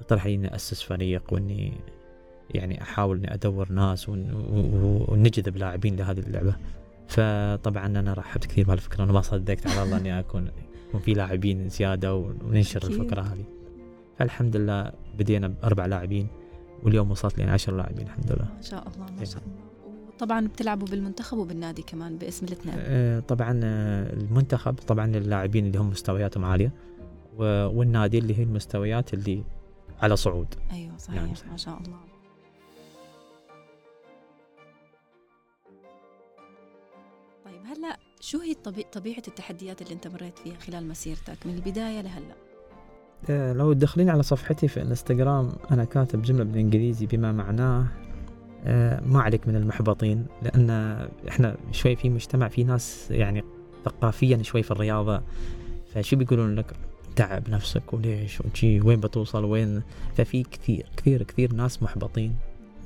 اقترح 0.00 0.26
لي 0.26 0.34
إني 0.34 0.54
أسس 0.54 0.82
فريق 0.82 1.32
وإني 1.32 1.72
يعني 2.50 2.82
أحاول 2.82 3.16
إني 3.16 3.34
أدور 3.34 3.72
ناس 3.72 4.08
ونجذب 4.08 5.56
لاعبين 5.56 5.96
لهذه 5.96 6.20
اللعبة. 6.20 6.56
فطبعا 7.08 7.86
أنا 7.86 8.12
رحبت 8.12 8.46
كثير 8.46 8.66
بهالفكره 8.66 9.04
أنا 9.04 9.12
ما 9.12 9.20
صدقت 9.20 9.66
على 9.66 9.82
الله 9.82 9.96
إني 9.96 10.18
أكون 10.18 10.48
يكون 10.92 11.00
في 11.00 11.14
لاعبين 11.14 11.68
زياده 11.68 12.14
وننشر 12.14 12.82
الفكرة 12.82 13.20
هذه 13.20 13.44
فالحمد 14.18 14.56
لله 14.56 14.92
بدينا 15.18 15.48
بأربع 15.48 15.86
لاعبين 15.86 16.26
واليوم 16.82 17.10
وصلت 17.10 17.38
لين 17.38 17.48
عشر 17.48 17.76
لاعبين 17.76 18.06
الحمد 18.06 18.32
لله. 18.32 18.48
ما 18.56 18.62
شاء 18.62 18.88
الله 18.88 19.06
ما 19.18 19.24
شاء 19.24 19.42
الله. 19.42 19.62
طبعا 20.18 20.46
بتلعبوا 20.46 20.86
بالمنتخب 20.86 21.38
وبالنادي 21.38 21.82
كمان 21.82 22.16
باسم 22.16 22.46
الاثنين. 22.46 22.74
آه، 22.78 23.20
طبعا 23.20 23.60
آه، 23.64 24.12
المنتخب 24.12 24.74
طبعا 24.74 25.06
للاعبين 25.06 25.66
اللي 25.66 25.78
هم 25.78 25.90
مستوياتهم 25.90 26.44
عالية 26.44 26.72
والنادي 27.38 28.18
اللي 28.18 28.38
هي 28.38 28.42
المستويات 28.42 29.14
اللي 29.14 29.44
على 30.00 30.16
صعود. 30.16 30.54
أيوه 30.72 30.96
صحيح 30.96 31.34
صحيح. 31.34 31.50
ما 31.50 31.56
شاء 31.56 31.78
الله. 31.78 31.98
طيب 37.44 37.60
هلأ 37.66 37.96
شو 38.24 38.38
هي 38.38 38.54
طبيعة 38.92 39.22
التحديات 39.28 39.82
اللي 39.82 39.94
انت 39.94 40.08
مريت 40.08 40.38
فيها 40.38 40.54
خلال 40.58 40.88
مسيرتك 40.88 41.46
من 41.46 41.54
البداية 41.54 42.00
لهلأ؟ 42.00 42.34
آه، 43.30 43.52
لو 43.52 43.72
تدخلين 43.72 44.10
على 44.10 44.22
صفحتي 44.22 44.68
في 44.68 44.76
الانستغرام 44.76 45.52
أنا 45.70 45.84
كاتب 45.84 46.22
جملة 46.22 46.44
بالإنجليزي 46.44 47.06
بما 47.06 47.32
معناه 47.32 47.86
آه، 48.64 49.00
ما 49.00 49.22
عليك 49.22 49.48
من 49.48 49.56
المحبطين 49.56 50.26
لأن 50.42 50.70
إحنا 51.28 51.56
شوي 51.72 51.96
في 51.96 52.10
مجتمع 52.10 52.48
في 52.48 52.64
ناس 52.64 53.10
يعني 53.10 53.44
ثقافيا 53.84 54.42
شوي 54.42 54.62
في 54.62 54.70
الرياضة 54.70 55.22
فشو 55.94 56.16
بيقولون 56.16 56.54
لك؟ 56.54 56.72
تعب 57.16 57.50
نفسك 57.50 57.92
وليش؟ 57.92 58.40
وشي 58.40 58.80
وين 58.80 59.00
بتوصل؟ 59.00 59.44
وين؟ 59.44 59.82
ففي 60.16 60.42
كثير 60.42 60.86
كثير 60.96 61.22
كثير 61.22 61.52
ناس 61.52 61.82
محبطين 61.82 62.34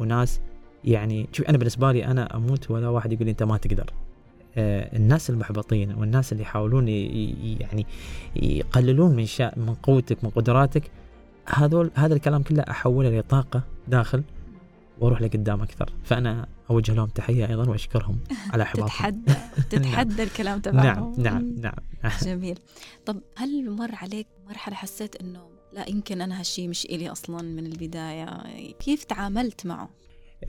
وناس 0.00 0.40
يعني 0.84 1.28
شوف 1.32 1.46
أنا 1.46 1.58
بالنسبة 1.58 1.92
لي 1.92 2.06
أنا 2.06 2.36
أموت 2.36 2.70
ولا 2.70 2.88
واحد 2.88 3.12
يقول 3.12 3.24
لي 3.24 3.30
أنت 3.30 3.42
ما 3.42 3.56
تقدر. 3.56 4.05
الناس 4.58 5.30
المحبطين 5.30 5.94
والناس 5.94 6.32
اللي 6.32 6.42
يحاولون 6.42 6.88
يعني 6.88 7.86
يقللون 8.36 9.16
من 9.16 9.26
شا 9.26 9.52
من 9.56 9.74
قوتك 9.74 10.24
من 10.24 10.30
قدراتك 10.30 10.90
هذول 11.48 11.90
هذا 11.94 12.14
الكلام 12.14 12.42
كله 12.42 12.64
أحوله 12.70 13.18
لطاقة 13.18 13.62
داخل 13.88 14.22
وأروح 15.00 15.22
لقدام 15.22 15.62
أكثر. 15.62 15.92
فأنا 16.04 16.46
أوجه 16.70 16.94
لهم 16.94 17.06
تحية 17.06 17.48
أيضا 17.48 17.70
وأشكرهم 17.70 18.18
على 18.52 18.62
احباطهم 18.62 18.88
تتحدى 18.88 19.34
تتحدى 19.70 20.22
الكلام 20.22 20.60
تبعهم. 20.60 21.14
نعم 21.18 21.54
نعم. 21.58 21.74
نعم. 22.02 22.12
جميل. 22.22 22.58
طب 23.06 23.20
هل 23.36 23.70
مر 23.70 23.94
عليك 23.94 24.26
مرحلة 24.48 24.74
حسيت 24.74 25.16
إنه 25.16 25.40
لا 25.72 25.88
يمكن 25.88 26.20
أنا 26.20 26.40
هالشي 26.40 26.68
مش 26.68 26.84
إلي 26.84 27.12
أصلا 27.12 27.42
من 27.42 27.66
البداية؟ 27.66 28.42
كيف 28.72 29.04
تعاملت 29.04 29.66
معه؟ 29.66 29.90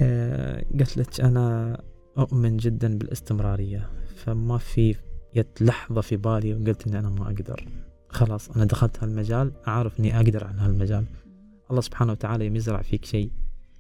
آه، 0.02 0.65
قلت 0.80 0.98
لك 0.98 1.22
أنا 1.22 1.78
أؤمن 2.18 2.58
جدا 2.58 2.98
بالاستمرارية 2.98 3.90
فما 4.16 4.58
في 4.58 4.96
جت 5.36 5.62
لحظة 5.62 6.02
في 6.02 6.18
بالي 6.18 6.54
وقلت 6.54 6.88
إني 6.88 7.00
أنا 7.00 7.10
ما 7.10 7.26
أقدر. 7.26 7.68
خلاص 8.10 8.50
أنا 8.50 8.66
دخلت 8.66 9.04
هالمجال 9.04 9.52
أعرف 9.68 10.00
إني 10.00 10.18
أقدر 10.18 10.44
على 10.44 10.62
هالمجال. 10.62 11.06
الله 11.70 11.82
سبحانه 11.82 12.12
وتعالى 12.12 12.46
يوم 12.46 12.56
يزرع 12.56 12.82
فيك 12.82 13.06
شيء 13.06 13.32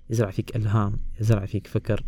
يزرع 0.09 0.31
فيك 0.31 0.55
إلهام 0.55 0.99
يزرع 1.19 1.45
فيك 1.45 1.67
فكر. 1.67 2.03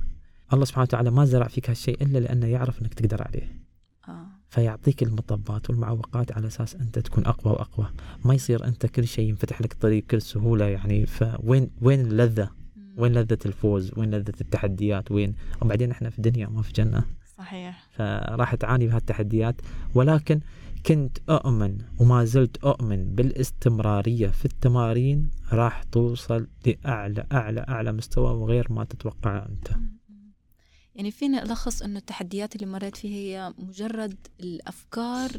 الله 0.54 0.66
سبحانه 0.66 0.84
وتعالى 0.84 1.12
ما 1.12 1.26
زرع 1.26 1.48
فيك 1.48 1.70
هالشيء 1.70 2.04
إلا 2.04 2.20
لأنه 2.20 2.48
يعرف 2.48 2.82
إنك 2.82 2.94
تقدر 2.94 3.24
عليه. 3.24 3.62
آه. 4.08 4.26
فيعطيك 4.50 5.04
المطبات 5.04 5.70
والمعوقات 5.70 6.32
على 6.32 6.48
أساس 6.48 6.76
أنت 6.76 7.00
تكون 7.00 7.26
أقوى 7.26 7.54
وأقوى. 7.54 7.88
ما 8.26 8.34
يصير 8.34 8.66
أنت 8.66 8.86
كل 8.86 9.08
شيء 9.08 9.30
ينفتح 9.30 9.62
لك 9.62 9.74
طريق 9.74 10.04
بكل 10.04 10.22
سهولة 10.22 10.66
يعني. 10.66 11.06
فوين 11.06 11.70
وين 11.82 12.02
اللذة؟ 12.02 12.59
وين 13.00 13.14
لذة 13.14 13.38
الفوز؟ 13.46 13.92
وين 13.98 14.16
لذة 14.16 14.34
التحديات؟ 14.42 15.12
وين؟ 15.12 15.36
وبعدين 15.62 15.92
إحنا 15.92 16.10
في 16.10 16.22
دنيا 16.22 16.48
ما 16.48 16.62
في 16.62 16.74
جنة. 16.74 17.04
صحيح. 17.38 17.88
فراح 17.92 18.56
تعاني 18.56 18.88
بهالتحديات 18.88 19.56
ولكن 19.96 20.40
كنت 20.86 21.18
أؤمن 21.30 21.78
وما 22.00 22.26
زلت 22.26 22.58
أؤمن 22.58 23.16
بالاستمرارية 23.16 24.28
في 24.28 24.46
التمارين 24.46 25.32
راح 25.52 25.84
توصل 25.84 26.48
لأعلى 26.66 27.26
أعلى 27.32 27.66
أعلى 27.70 27.92
مستوى 27.92 28.32
وغير 28.32 28.74
ما 28.74 28.84
تتوقعه 28.84 29.46
أنت. 29.46 29.68
يعني 30.96 31.12
فينا 31.12 31.44
ألخص 31.44 31.82
إنه 31.82 32.00
التحديات 32.00 32.56
اللي 32.56 32.66
مريت 32.66 32.98
فيها 32.98 33.12
هي 33.12 33.54
مجرد 33.58 34.16
الأفكار 34.40 35.32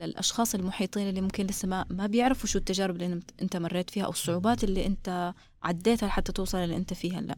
للأشخاص 0.00 0.54
المحيطين 0.54 1.08
اللي 1.08 1.20
ممكن 1.20 1.46
لسه 1.46 1.68
ما 1.68 1.86
ما 1.90 2.06
بيعرفوا 2.06 2.48
شو 2.48 2.58
التجارب 2.58 2.94
اللي 2.94 3.20
أنت 3.42 3.56
مريت 3.56 3.90
فيها 3.90 4.04
أو 4.04 4.10
الصعوبات 4.10 4.64
اللي 4.64 4.86
أنت 4.86 5.34
عديتها 5.62 6.06
لحتى 6.06 6.32
توصل 6.32 6.58
اللي 6.58 6.76
أنت 6.76 6.94
فيها 6.94 7.20
هلا 7.20 7.36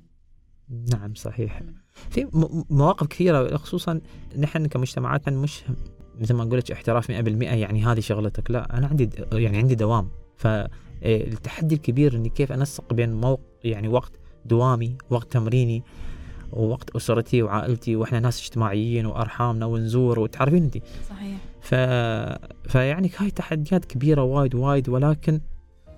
نعم 0.68 1.14
صحيح. 1.14 1.62
في 2.10 2.28
مواقف 2.70 3.06
كثيرة 3.06 3.56
خصوصا 3.56 4.00
نحن 4.38 4.66
كمجتمعات 4.66 5.28
مش 5.28 5.62
مثل 6.20 6.34
ما 6.34 6.44
لك 6.44 6.72
احتراف 6.72 7.10
100% 7.10 7.12
يعني 7.12 7.84
هذه 7.84 8.00
شغلتك. 8.00 8.50
لا 8.50 8.78
أنا 8.78 8.86
عندي 8.86 9.10
يعني 9.32 9.58
عندي 9.58 9.74
دوام. 9.74 10.08
فالتحدي 10.36 11.74
الكبير 11.74 12.16
إني 12.16 12.28
كيف 12.28 12.52
أنسق 12.52 12.92
بين 12.92 13.14
موق 13.14 13.40
يعني 13.64 13.88
وقت 13.88 14.12
دوامي 14.44 14.98
وقت 15.10 15.32
تمريني. 15.32 15.82
ووقت 16.52 16.96
أسرتي 16.96 17.42
وعائلتي 17.42 17.96
وإحنا 17.96 18.20
ناس 18.20 18.42
اجتماعيين 18.42 19.06
وأرحامنا 19.06 19.66
ونزور 19.66 20.18
وتعرفين 20.18 20.62
أنت 20.62 20.78
صحيح. 21.08 21.38
ف... 21.60 21.74
فيعني 22.70 23.10
هاي 23.18 23.30
تحديات 23.30 23.84
كبيرة 23.84 24.22
وايد 24.22 24.54
وايد 24.54 24.88
ولكن 24.88 25.40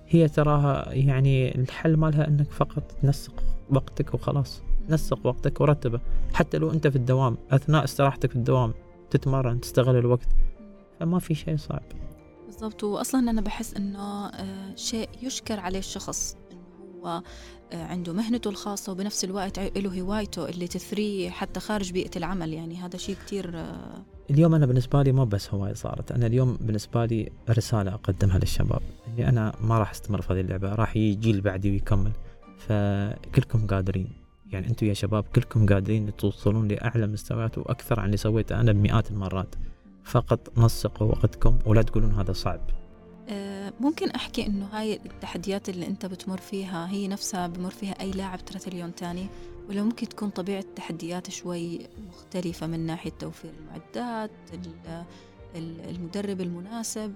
هي 0.07 0.27
تراها 0.27 0.93
يعني 0.93 1.55
الحل 1.55 1.97
مالها 1.97 2.27
إنك 2.27 2.51
فقط 2.51 2.91
تنسق 3.01 3.43
وقتك 3.69 4.13
وخلاص. 4.13 4.61
نسق 4.89 5.25
وقتك 5.25 5.61
ورتبه. 5.61 5.99
حتى 6.33 6.57
لو 6.57 6.71
أنت 6.71 6.87
في 6.87 6.95
الدوام 6.95 7.37
أثناء 7.51 7.83
استراحتك 7.83 8.29
في 8.29 8.35
الدوام 8.35 8.73
تتمرن 9.09 9.61
تستغل 9.61 9.97
الوقت. 9.97 10.27
فما 10.99 11.19
في 11.19 11.35
شيء 11.35 11.57
صعب. 11.57 11.83
بالضبط 12.45 12.83
واصلا 12.83 13.31
أنا 13.31 13.41
بحس 13.41 13.73
إنه 13.73 14.27
آه، 14.27 14.75
شيء 14.75 15.09
يشكر 15.21 15.59
عليه 15.59 15.79
الشخص. 15.79 16.37
إنه 16.51 17.01
هو 17.03 17.21
عنده 17.73 18.13
مهنته 18.13 18.49
الخاصة 18.49 18.91
وبنفس 18.91 19.23
الوقت 19.23 19.59
له 19.59 20.01
هوايته 20.01 20.49
اللي 20.49 20.67
تثريه 20.67 21.29
حتى 21.29 21.59
خارج 21.59 21.91
بيئة 21.91 22.17
العمل. 22.17 22.53
يعني 22.53 22.75
هذا 22.75 22.97
شيء 22.97 23.15
كتير 23.25 23.59
آه، 23.59 24.03
اليوم 24.29 24.55
أنا 24.55 24.65
بالنسبة 24.65 25.03
لي 25.03 25.11
مو 25.11 25.25
بس 25.25 25.53
هواية 25.53 25.73
صارت 25.73 26.11
أنا 26.11 26.25
اليوم 26.25 26.57
بالنسبة 26.61 27.05
لي 27.05 27.31
رسالة 27.49 27.93
أقدمها 27.93 28.37
للشباب. 28.37 28.81
اني 29.07 29.29
أنا 29.29 29.53
ما 29.61 29.79
راح 29.79 29.91
أستمر 29.91 30.21
في 30.21 30.33
هذه 30.33 30.39
اللعبة 30.41 30.75
راح 30.75 30.95
يجي 30.95 31.15
جيل 31.15 31.41
بعدي 31.41 31.71
ويكمل. 31.71 32.11
فكلكم 32.57 33.67
قادرين. 33.67 34.09
يعني 34.51 34.67
أنتم 34.67 34.87
يا 34.87 34.93
شباب 34.93 35.23
كلكم 35.23 35.65
قادرين 35.65 36.15
توصلون 36.15 36.67
لأعلى 36.67 37.07
مستويات 37.07 37.57
وأكثر 37.57 37.99
عن 37.99 38.05
اللي 38.05 38.17
سويته 38.17 38.59
أنا 38.59 38.71
بمئات 38.71 39.11
المرات. 39.11 39.55
فقط 40.03 40.59
نسقوا 40.59 41.07
وقتكم 41.07 41.59
ولا 41.65 41.81
تقولون 41.81 42.11
هذا 42.11 42.33
صعب. 42.33 42.61
ممكن 43.79 44.09
أحكي 44.09 44.45
إنه 44.47 44.65
هاي 44.65 44.93
التحديات 45.05 45.69
اللي 45.69 45.87
أنت 45.87 46.05
بتمر 46.05 46.37
فيها 46.37 46.89
هي 46.91 47.07
نفسها 47.07 47.47
بمر 47.47 47.69
فيها 47.69 47.91
أي 48.01 48.11
لاعب 48.11 48.45
تراثليون 48.45 48.95
تاني؟ 48.95 49.27
ولا 49.69 49.83
ممكن 49.83 50.09
تكون 50.09 50.29
طبيعة 50.29 50.59
التحديات 50.59 51.29
شوي 51.29 51.79
مختلفة 52.07 52.67
من 52.67 52.79
ناحية 52.85 53.11
توفير 53.19 53.51
المعدات 53.59 54.31
ال- 54.53 55.03
ال- 55.55 55.95
المدرب 55.95 56.41
المناسب؟ 56.41 57.13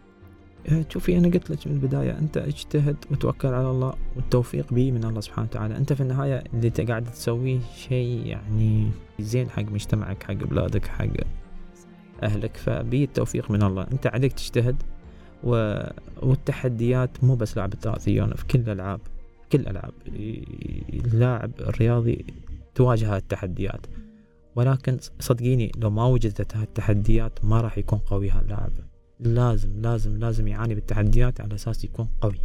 آه، 0.70 0.86
شوفي 0.90 1.18
أنا 1.18 1.28
قلت 1.28 1.50
لك 1.52 1.68
من 1.68 1.74
البداية 1.74 2.18
أنت 2.20 2.38
اجتهد 2.38 2.96
وتوكل 3.12 3.48
على 3.48 3.70
الله 3.72 3.94
والتوفيق 4.16 4.74
بي 4.74 4.92
من 4.92 5.04
الله 5.06 5.22
سبحانه 5.22 5.48
وتعالى. 5.52 5.78
أنت 5.78 5.94
في 5.94 6.02
النهاية 6.02 6.44
اللي 6.54 6.68
أنت 6.68 6.82
قاعد 6.82 7.04
تسويه 7.04 7.60
شيء 7.78 8.26
يعني 8.26 8.92
زين 9.20 9.50
حق 9.50 9.64
مجتمعك 9.64 10.24
حق 10.24 10.34
بلادك 10.34 10.88
حق 10.88 11.08
أهلك 12.24 12.58
فبي 12.58 13.04
التوفيق 13.04 13.52
من 13.52 13.64
الله. 13.64 13.88
أنت 13.92 14.08
عليك 14.08 14.34
تجتهد 14.34 14.84
و... 15.44 15.80
والتحديات 16.22 17.24
مو 17.24 17.36
بس 17.36 17.58
لعب 17.58 17.74
الثلاثيون 17.74 18.34
في 18.34 18.46
كل 18.46 18.60
الألعاب 18.60 19.00
كل 19.52 19.60
الالعاب 19.60 19.94
اللاعب 20.94 21.52
الرياضي 21.60 22.26
تواجه 22.76 23.18
التحديات. 23.18 23.88
ولكن 24.56 24.98
صدقيني 25.20 25.72
لو 25.78 25.90
ما 25.90 26.06
وجدت 26.06 26.56
هالتحديات 26.56 27.46
ما 27.46 27.62
راح 27.62 27.78
يكون 27.78 28.00
قوي 28.00 28.30
هاللاعب 28.30 28.72
لازم 29.20 29.82
لازم 29.82 30.18
لازم 30.18 30.48
يعاني 30.48 30.76
بالتحديات 30.76 31.42
على 31.42 31.56
أساس 31.56 31.84
يكون 31.84 32.08
قوي. 32.22 32.40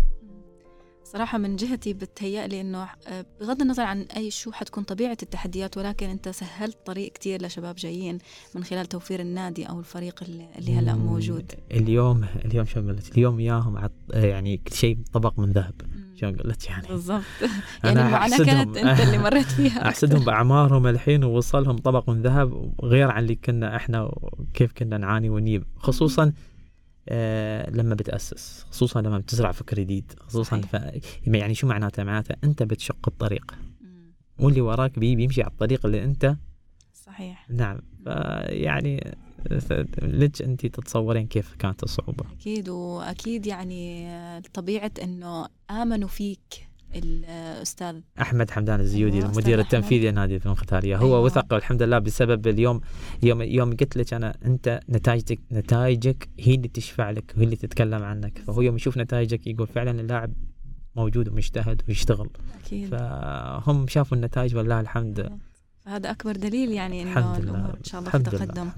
صراحة 1.13 1.39
من 1.39 1.57
جهتي 1.57 1.93
بتهيألي 1.95 2.61
إنه 2.61 2.89
آه، 3.09 3.27
بغض 3.41 3.63
النظر 3.63 3.83
عن 3.83 4.03
أي 4.17 4.31
شو 4.31 4.53
حتكون 4.53 4.85
طبيعة 4.85 5.17
التحديات 5.23 5.77
ولكن 5.77 6.09
أنت 6.11 6.29
سهلت 6.29 6.77
طريق 6.87 7.13
كتير 7.13 7.43
لشباب 7.43 7.75
جايين 7.75 8.19
من 8.55 8.65
خلال 8.65 8.87
توفير 8.87 9.21
النادي 9.21 9.65
أو 9.65 9.79
الفريق 9.81 10.23
اللي, 10.23 10.75
هلأ 10.75 10.95
موجود. 10.95 11.53
اليوم 11.71 12.25
اليوم 12.45 12.67
شو 12.67 12.81
لك 12.81 13.13
اليوم 13.13 13.41
ياهم 13.41 13.77
عط... 13.77 13.93
يعني 14.11 14.57
كل 14.57 14.75
شيء 14.75 14.99
طبق 15.13 15.39
من 15.41 15.53
ذهب. 15.53 15.75
شو 16.21 16.27
أقول 16.27 16.49
لك 16.49 16.67
يعني؟ 16.67 16.89
بالضبط. 16.89 17.23
يعني 17.85 18.01
أحسدهم. 18.17 18.47
كانت 18.47 18.77
أنت 18.77 19.01
اللي 19.01 19.19
مريت 19.29 19.47
فيها. 19.47 19.89
أحسدهم 19.89 20.25
بأعمارهم 20.25 20.87
الحين 20.87 21.25
ووصلهم 21.25 21.77
طبق 21.79 22.11
من 22.11 22.23
ذهب 22.23 22.73
غير 22.83 23.11
عن 23.11 23.23
اللي 23.23 23.35
كنا 23.35 23.77
إحنا 23.77 24.03
وكيف 24.03 24.73
كنا 24.73 24.99
نعاني 24.99 25.31
ونجيب. 25.31 25.65
خصوصا 25.77 26.33
آه 27.09 27.71
لما 27.71 27.95
بتأسس 27.95 28.67
خصوصا 28.71 29.01
لما 29.03 29.19
بتزرع 29.19 29.53
فكر 29.53 29.81
جديد 29.81 30.13
خصوصا 30.21 30.61
ف... 30.61 30.77
يعني 31.27 31.55
شو 31.55 31.67
معناته 31.67 32.05
معناته 32.05 32.35
أنت 32.45 32.63
بتشق 32.63 33.09
الطريق. 33.09 33.55
مم. 33.81 34.13
واللي 34.39 34.61
وراك 34.61 34.99
بي 34.99 35.17
بيمشي 35.17 35.43
على 35.43 35.51
الطريق 35.51 35.87
اللي 35.87 36.05
أنت 36.05 36.37
صحيح. 36.95 37.51
نعم. 37.51 37.81
فيعني 38.05 39.17
لك 40.03 40.43
أنت 40.43 40.67
تتصورين 40.67 41.27
كيف 41.27 41.55
كانت 41.55 41.83
الصعوبة. 41.83 42.25
أكيد 42.33 42.69
وأكيد 42.69 43.47
يعني 43.47 44.09
طبيعة 44.55 44.91
إنه 45.03 45.49
آمنوا 45.71 46.09
فيك. 46.09 46.68
الأستاذ 46.95 48.01
أحمد 48.21 48.51
حمدان 48.51 48.81
الزيودي 48.81 49.19
أيوة، 49.19 49.31
المدير. 49.31 49.61
التنفيذي 49.61 50.11
لنادي 50.11 50.35
الفنون 50.35 50.55
القتالية. 50.55 50.97
هو 50.97 51.07
أيوة. 51.07 51.21
وثق 51.21 51.55
الحمد 51.55 51.83
لله 51.83 51.99
بسبب 51.99 52.47
اليوم 52.47 52.81
يوم 53.23 53.43
يوم 53.43 53.77
قلت 53.77 53.97
لك 53.97 54.15
أنا 54.15 54.37
أنت 54.45 54.81
نتائجك 54.89 55.41
نتائجك 55.53 56.29
هي 56.39 56.55
اللي 56.55 56.69
تشفع 56.69 57.11
لك 57.11 57.35
وهي 57.37 57.45
اللي 57.45 57.57
تتكلم 57.57 58.03
عنك. 58.03 58.39
فهو 58.39 58.63
يوم 58.63 58.77
يشوف 58.77 58.99
نتائجك 58.99 59.47
يقول 59.47 59.67
فعلا 59.67 60.01
اللاعب 60.01 60.33
موجود 60.97 61.29
ومجتهد 61.29 61.83
ويشتغل. 61.89 62.31
أكيد. 62.65 62.89
فهم 62.89 63.87
شافوا 63.87 64.17
النتائج 64.17 64.57
والله 64.57 64.81
الحمد. 64.81 65.39
فهذا 65.81 66.11
أكبر 66.11 66.37
دليل 66.37 66.73
يعني 66.73 67.03
الأمور 67.03 67.39
لله. 67.39 67.75
إن 67.79 67.85
شاء 67.85 68.01
الله 68.01 68.11
في 68.11 68.19
تقدم. 68.19 68.71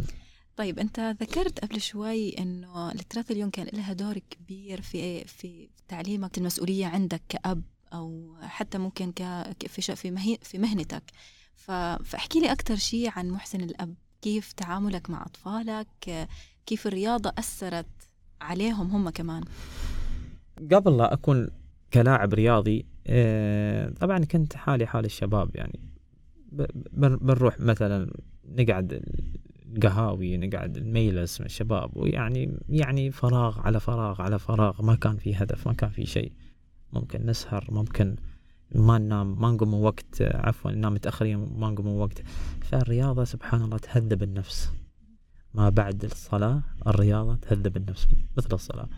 طيب 0.56 0.78
أنت 0.78 1.16
ذكرت 1.20 1.64
قبل 1.64 1.80
شوي 1.80 2.38
إنه 2.38 2.92
التراثليون 2.92 3.50
كان 3.50 3.66
لها 3.72 3.92
دور 3.92 4.18
كبير 4.30 4.80
في 4.80 5.24
في 5.24 5.68
تعليمك 5.88 6.38
المسؤولية 6.38 6.86
عندك 6.86 7.22
كأب. 7.28 7.62
أو 7.92 8.36
حتى 8.40 8.78
ممكن 8.78 9.12
ك 9.12 9.66
في 9.66 9.96
في 10.42 10.58
مهنتك. 10.58 11.02
فاحكي 12.04 12.40
لي 12.40 12.52
أكثر 12.52 12.76
شيء 12.76 13.10
عن 13.16 13.30
محسن 13.30 13.60
الأب. 13.60 13.94
كيف 14.22 14.52
تعاملك 14.52 15.10
مع 15.10 15.22
أطفالك؟ 15.22 16.28
كيف 16.66 16.86
الرياضة 16.86 17.32
أثرت 17.38 17.86
عليهم 18.40 18.90
هم 18.90 19.10
كمان؟ 19.10 19.44
قبل 20.72 20.96
لا 20.96 21.12
أكون 21.12 21.48
كلاعب 21.92 22.34
رياضي 22.34 22.86
آه، 23.06 23.88
طبعا 24.00 24.18
كنت 24.18 24.56
حالي 24.56 24.86
حال 24.86 25.04
الشباب 25.04 25.56
يعني. 25.56 25.80
بنروح 26.92 27.60
مثلا 27.60 28.12
نقعد 28.48 29.02
القهاوي 29.76 30.36
نقعد 30.36 30.76
الميلس 30.76 31.40
مع 31.40 31.46
الشباب 31.46 31.96
ويعني 31.96 32.58
يعني 32.68 33.10
فراغ 33.10 33.60
على 33.60 33.80
فراغ 33.80 34.22
على 34.22 34.38
فراغ 34.38 34.82
ما 34.82 34.94
كان 34.94 35.16
في 35.16 35.34
هدف 35.34 35.66
ما 35.66 35.72
كان 35.72 35.90
في 35.90 36.06
شيء. 36.06 36.32
ممكن 36.92 37.26
نسهر 37.26 37.66
ممكن 37.68 38.16
ما 38.74 38.98
ننام 38.98 39.40
ما 39.40 39.50
نقوم 39.50 39.68
من 39.68 39.78
وقت 39.78 40.22
عفوا 40.22 40.70
ننام 40.70 40.94
متأخرين 40.94 41.38
ما 41.38 41.70
نقوم 41.70 41.86
من 41.86 41.92
وقت. 41.92 42.22
فالرياضة 42.62 43.24
سبحان 43.24 43.62
الله 43.62 43.78
تهذب 43.78 44.22
النفس. 44.22 44.72
ما 45.54 45.68
بعد 45.68 46.04
الصلاة 46.04 46.62
الرياضة 46.86 47.36
تهذب 47.36 47.76
النفس 47.76 48.08
مثل 48.36 48.48
الصلاة. 48.52 48.88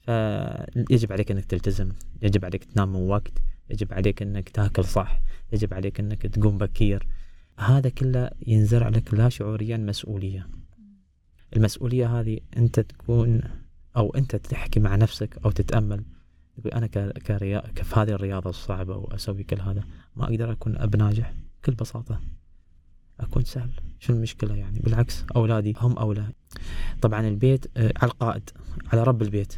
فيجب 0.00 1.12
عليك 1.12 1.30
إنك 1.30 1.44
تلتزم 1.44 1.92
يجب 2.22 2.44
عليك 2.44 2.64
تنام 2.64 2.92
من 2.92 3.08
وقت 3.08 3.32
يجب 3.70 3.92
عليك 3.92 4.22
إنك 4.22 4.48
تاكل 4.48 4.84
صح 4.84 5.20
يجب 5.52 5.74
عليك 5.74 6.00
إنك 6.00 6.22
تقوم 6.22 6.58
بكير. 6.58 7.06
هذا 7.58 7.88
كله 7.88 8.30
ينزرع 8.46 8.88
لك 8.88 9.14
لا 9.14 9.28
شعوريا 9.28 9.76
مسؤولية. 9.76 10.48
المسؤولية 11.56 12.20
هذه 12.20 12.40
أنت 12.56 12.80
تكون 12.80 13.40
أو 13.96 14.10
أنت 14.10 14.36
تحكي 14.36 14.80
مع 14.80 14.96
نفسك 14.96 15.38
أو 15.44 15.50
تتأمل. 15.50 16.04
تقول 16.56 16.72
أنا 16.72 16.86
كريا... 17.26 17.60
كف 17.74 17.98
هذه 17.98 18.10
الرياضة 18.10 18.50
الصعبة 18.50 18.96
وأسوي 18.96 19.44
كل 19.44 19.60
هذا 19.60 19.84
ما 20.16 20.24
أقدر 20.24 20.52
أكون 20.52 20.76
اب 20.76 20.96
ناجح 20.96 21.32
بكل 21.62 21.74
بساطة. 21.74 22.20
أكون 23.20 23.44
سهل. 23.44 23.70
شو 23.98 24.12
المشكلة 24.12 24.54
يعني؟ 24.54 24.78
بالعكس 24.78 25.24
أولادي 25.36 25.74
هم 25.80 25.98
أولى. 25.98 26.32
طبعا 27.02 27.28
البيت 27.28 27.66
آه، 27.76 27.92
على 27.96 28.10
القائد 28.10 28.50
على 28.92 29.02
رب 29.02 29.22
البيت. 29.22 29.54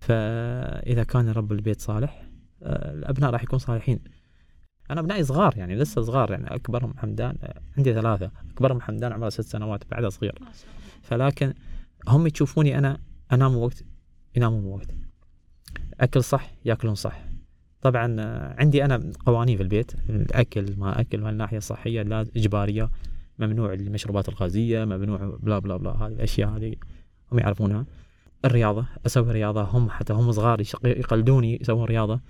فإذا 0.00 1.04
كان 1.04 1.28
رب 1.28 1.52
البيت 1.52 1.80
صالح 1.80 2.22
آه، 2.62 2.94
الأبناء 2.94 3.30
راح 3.30 3.42
يكون 3.42 3.58
صالحين. 3.58 4.00
أنا 4.90 5.00
أبنائي 5.00 5.24
صغار 5.24 5.56
يعني 5.56 5.76
لسه 5.76 6.02
صغار 6.02 6.30
يعني. 6.30 6.54
اكبرهم 6.54 6.94
حمدان 6.98 7.36
آه، 7.42 7.60
عندي 7.76 7.94
ثلاثة. 7.94 8.30
اكبرهم 8.50 8.80
حمدان 8.80 9.12
عمره 9.12 9.28
ست 9.28 9.40
سنوات 9.40 9.90
بعده 9.90 10.08
صغير. 10.08 10.38
فلكن 11.02 11.54
هم 12.08 12.26
يشوفوني 12.26 12.78
أنا 12.78 12.98
أنام 13.32 13.56
وقت 13.56 13.84
ينامون 14.36 14.64
وقت. 14.64 15.07
أكل 16.00 16.24
صح 16.24 16.50
يأكلون 16.64 16.94
صح. 16.94 17.28
طبعا 17.82 18.16
آه، 18.20 18.54
عندي 18.58 18.84
أنا 18.84 19.12
قوانين 19.26 19.56
في 19.56 19.62
البيت. 19.62 19.92
الأكل 20.10 20.76
ما 20.76 21.00
أكل 21.00 21.20
من 21.20 21.28
الناحية 21.28 21.56
الصحية 21.56 22.02
لا 22.02 22.20
إجبارية. 22.36 22.90
ممنوع 23.38 23.72
المشروبات 23.72 24.28
الغازية 24.28 24.84
ممنوع 24.84 25.36
بلا 25.42 25.58
بلا 25.58 25.76
بلا 25.76 25.90
هذه 25.90 26.12
الأشياء 26.12 26.48
هذه 26.48 26.74
هم 27.32 27.38
يعرفونها. 27.38 27.86
الرياضة 28.44 28.86
أسوي 29.06 29.32
رياضة 29.32 29.62
هم 29.62 29.90
حتى 29.90 30.12
هم 30.12 30.32
صغار 30.32 30.60
يقلدوني 30.84 31.58
يسوون 31.60 31.84
رياضة. 31.84 32.20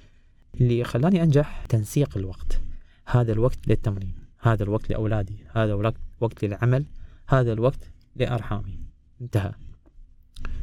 اللي 0.60 0.84
خلاني 0.84 1.22
أنجح 1.22 1.64
تنسيق 1.68 2.18
الوقت. 2.18 2.60
هذا 3.06 3.32
الوقت 3.32 3.68
للتمرين 3.68 4.14
هذا 4.40 4.62
الوقت 4.62 4.90
لأولادي 4.90 5.44
هذا 5.52 5.74
الوقت 5.74 6.00
وقت 6.20 6.44
للعمل 6.44 6.84
هذا 7.28 7.52
الوقت 7.52 7.90
لأرحامي. 8.16 8.78
انتهى. 9.20 9.52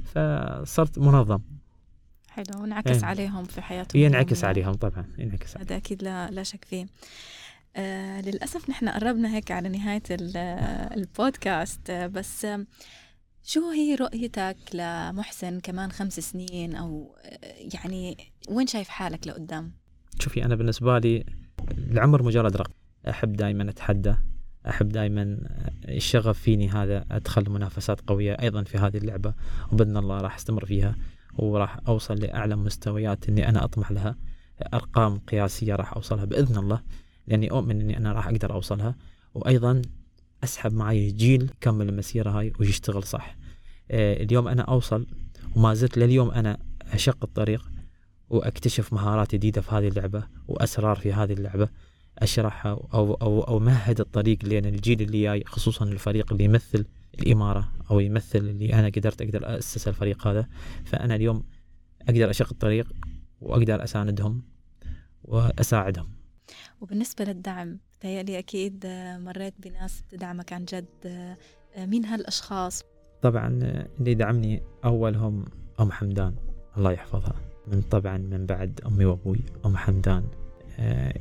فصرت 0.04 1.00
منظم. 1.00 1.40
حلو 2.36 2.64
ونعكس 2.64 2.92
إيه. 2.92 3.06
عليهم 3.06 3.44
في 3.44 3.62
حياتهم. 3.62 4.02
ينعكس 4.02 4.44
عليهم 4.44 4.74
طبعا 4.74 5.06
ينعكس 5.18 5.58
هذا 5.58 5.78
أكيد 5.78 6.04
لا 6.04 6.32
لا 6.32 6.44
شك 6.44 6.66
فيه. 6.66 6.86
آه 7.76 8.22
للأسف 8.22 8.70
نحن 8.70 8.90
قربنا 8.90 9.36
هيك 9.36 9.52
على 9.52 9.70
نهاية 9.70 10.04
البودكاست 10.12 11.90
آه 11.90 12.08
بس 12.08 12.46
آه 12.46 12.66
شو 13.44 13.70
هي 13.70 13.96
رؤيتك 13.96 14.58
لمحسن 14.74 15.60
كمان 15.60 15.92
خمس 15.92 16.20
سنين؟ 16.20 16.76
أو 16.76 17.16
يعني 17.74 18.18
وين 18.50 18.68
شايف 18.68 18.90
حالك 18.90 19.28
لقدام؟ 19.28 19.72
شوفي 20.20 20.46
أنا 20.46 20.56
بالنسبة 20.56 21.00
لي 21.00 21.26
العمر 21.92 22.24
مجرد 22.24 22.56
رقم. 22.56 22.74
أحب 23.10 23.34
دائما 23.34 23.70
أتحدى 23.70 24.16
أحب 24.70 24.90
دائما 24.90 25.38
الشغف 25.88 26.40
فيني 26.40 26.70
هذا 26.70 27.06
أدخل 27.12 27.50
منافسات 27.50 28.02
قوية 28.08 28.34
أيضا 28.34 28.64
في 28.64 28.78
هذه 28.78 28.98
اللعبة 28.98 29.34
وبإذن 29.72 29.98
الله 29.98 30.18
راح 30.18 30.36
أستمر 30.36 30.66
فيها. 30.66 30.96
وراح 31.38 31.80
أوصل 31.88 32.16
لأعلى 32.16 32.56
مستويات 32.56 33.30
إني 33.30 33.50
أنا 33.50 33.64
أطمح 33.64 33.92
لها. 33.92 34.16
أرقام 34.74 35.18
قياسية 35.18 35.76
راح 35.76 35.94
أوصلها 35.94 36.26
بإذن 36.26 36.58
الله 36.58 36.82
لأني 37.28 37.52
أؤمن 37.52 37.82
إني 37.82 37.98
أنا 37.98 38.14
راح 38.14 38.28
أقدر 38.28 38.54
أوصلها. 38.54 38.96
وأيضا 39.34 39.82
أسحب 40.44 40.74
معي 40.74 41.12
جيل 41.12 41.44
يكمل 41.44 41.90
المسيرة 41.90 42.30
هاي 42.30 42.54
ويشتغل 42.60 43.04
صح. 43.04 43.38
آه، 43.92 44.24
اليوم 44.24 44.48
أنا 44.48 44.62
أوصل 44.62 45.08
وما 45.56 45.74
زلت 45.74 45.98
لليوم 45.98 46.32
أنا 46.32 46.58
أشق 46.82 47.18
الطريق 47.24 47.72
وأكتشف 48.30 48.94
مهارات 48.94 49.36
جديدة 49.36 49.62
في 49.62 49.76
هذه 49.76 49.88
اللعبة 49.88 50.24
وأسرار 50.48 50.96
في 50.96 51.14
هذه 51.14 51.34
اللعبة. 51.34 51.70
أشرحها 52.20 52.72
أو 52.72 53.14
أو 53.14 53.42
أو 53.42 53.60
مهد 53.60 54.00
الطريق 54.00 54.38
لأن 54.44 54.66
الجيل 54.66 55.02
اللي 55.02 55.22
جاي 55.22 55.44
خصوصا 55.46 55.86
الفريق 55.86 56.32
اللي 56.32 56.44
يمثل 56.44 56.86
الإمارة 57.20 57.72
أو 57.92 58.00
يمثل 58.00 58.40
اللي 58.40 58.74
أنا 58.74 58.88
قدرت 58.88 59.22
أقدر 59.22 59.58
اسس 59.58 59.88
الفريق 59.88 60.28
هذا. 60.28 60.48
فأنا 60.86 61.16
اليوم 61.16 61.44
أقدر 62.02 62.30
أشق 62.30 62.50
الطريق 62.52 62.94
وأقدر 63.42 63.84
أساندهم 63.84 64.42
وأساعدهم. 65.24 66.10
وبالنسبة 66.82 67.26
للدعم 67.26 67.80
تهيألي 68.00 68.40
أكيد 68.40 68.86
مريت 69.20 69.54
بناس 69.60 70.04
تدعمك 70.12 70.54
عن 70.54 70.66
جد 70.66 70.86
مين 71.78 72.06
هالأشخاص؟ 72.06 72.84
طبعا 73.22 73.48
اللي 74.00 74.14
دعمني 74.14 74.62
أولهم 74.86 75.46
أم 75.80 75.92
حمدان. 75.92 76.36
الله 76.78 76.92
يحفظها. 76.92 77.36
من 77.68 77.82
طبعا 77.82 78.18
من 78.18 78.46
بعد 78.46 78.82
أمي 78.86 79.06
وأبوي 79.06 79.40
أم 79.66 79.78
حمدان 79.78 80.24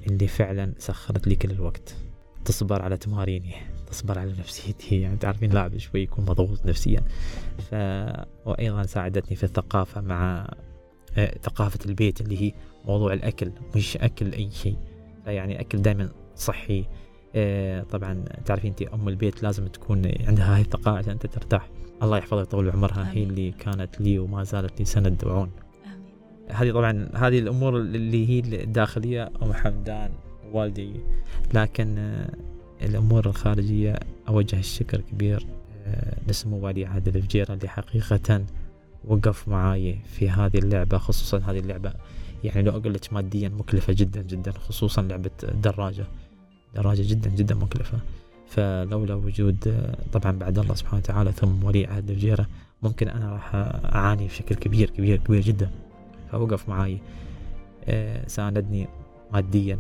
اللي 0.07 0.28
فعلا 0.28 0.72
سخرت 0.78 1.26
لي 1.28 1.36
كل 1.36 1.51
الوقت. 1.51 1.95
تصبر 2.45 2.82
على 2.82 2.97
تماريني 2.97 3.55
تصبر 3.86 4.18
على 4.18 4.32
نفسيتي 4.38 5.01
يعني 5.01 5.16
تعرفين 5.16 5.51
لاعب 5.53 5.78
شوي 5.78 6.03
يكون 6.03 6.24
مضغوط 6.24 6.66
نفسيا. 6.66 7.01
ف... 7.70 7.74
وأيضا 8.47 8.82
ساعدتني 8.82 9.36
في 9.36 9.45
الثقافة 9.45 10.01
مع 10.01 10.49
ثقافة 11.42 11.78
البيت 11.86 12.20
اللي 12.20 12.42
هي 12.42 12.53
موضوع 12.84 13.12
الأكل 13.12 13.53
مش 13.76 13.97
أكل 13.97 14.32
أي 14.32 14.51
شيء. 14.51 14.76
يعني 15.26 15.61
أكل 15.61 15.82
دائما 15.82 16.09
صحي. 16.36 16.84
آه، 17.36 17.82
طبعا 17.82 18.24
تعرفين 18.45 18.70
انت 18.70 18.82
أم 18.82 19.09
البيت 19.09 19.42
لازم 19.42 19.66
تكون 19.66 20.12
عندها 20.20 20.57
هاي 20.57 20.61
الثقافة 20.61 20.99
عشان 20.99 21.11
أنت 21.11 21.26
ترتاح. 21.26 21.68
الله 22.03 22.18
يحفظها 22.18 22.38
ويطول 22.38 22.70
عمرها. 22.70 23.12
هي 23.12 23.22
اللي 23.22 23.51
كانت 23.51 24.01
لي 24.01 24.18
وما 24.18 24.45
زالت 24.45 24.78
لي 24.78 24.84
سند 24.84 25.24
وعون 25.24 25.51
هذه 26.49 26.72
طبعا 26.72 27.09
هذه 27.14 27.38
الأمور 27.38 27.78
اللي 27.78 28.28
هي 28.28 28.62
الداخلية. 28.62 29.30
أم 29.42 29.53
حمدان. 29.53 30.11
والدي 30.55 30.92
لكن 31.55 31.98
آه، 31.98 32.30
الأمور 32.82 33.26
الخارجية 33.26 34.00
أوجه 34.28 34.59
الشكر 34.59 35.00
كبير 35.00 35.46
آه، 35.86 36.16
لسمو 36.28 36.66
والي 36.66 36.86
عادل 36.86 37.16
الفجيرة 37.16 37.55
اللي 37.55 37.68
حقيقة 37.68 38.44
وقف 39.05 39.48
معاي 39.48 39.98
في 40.07 40.30
هذه 40.30 40.59
اللعبة 40.59 40.98
خصوصا 40.98 41.38
هذه 41.38 41.59
اللعبة 41.59 41.92
يعني 42.44 42.62
لو 42.62 42.76
أقول 42.76 42.94
لك 42.94 43.12
ماديا 43.12 43.48
مكلفة 43.48 43.92
جدا 43.92 44.22
جدا 44.22 44.52
خصوصا 44.52 45.02
لعبة 45.02 45.30
دراجة 45.62 46.05
دراجة 46.74 47.02
جدا 47.02 47.30
جدا 47.30 47.55
مكلفة. 47.55 47.98
فلولا 48.48 49.14
وجود 49.14 49.86
طبعا 50.12 50.32
بعد 50.32 50.59
الله 50.59 50.74
سبحانه 50.74 50.98
وتعالى 50.98 51.32
ثم 51.32 51.64
ولي 51.64 51.86
عهد 51.86 52.11
الجيرة 52.11 52.46
ممكن 52.82 53.09
أنا 53.09 53.32
راح 53.32 53.55
أعاني 53.94 54.26
بشكل 54.26 54.55
كبير 54.55 54.90
كبير 54.90 55.16
كبير 55.16 55.40
جدا. 55.40 55.70
فوقف 56.32 56.70
آه، 57.88 58.26
ساندني 58.26 58.88
ماديا 59.32 59.78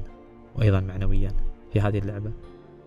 وأيضا 0.54 0.80
معنويا 0.80 1.32
في 1.72 1.80
هذه 1.80 1.98
اللعبة. 1.98 2.30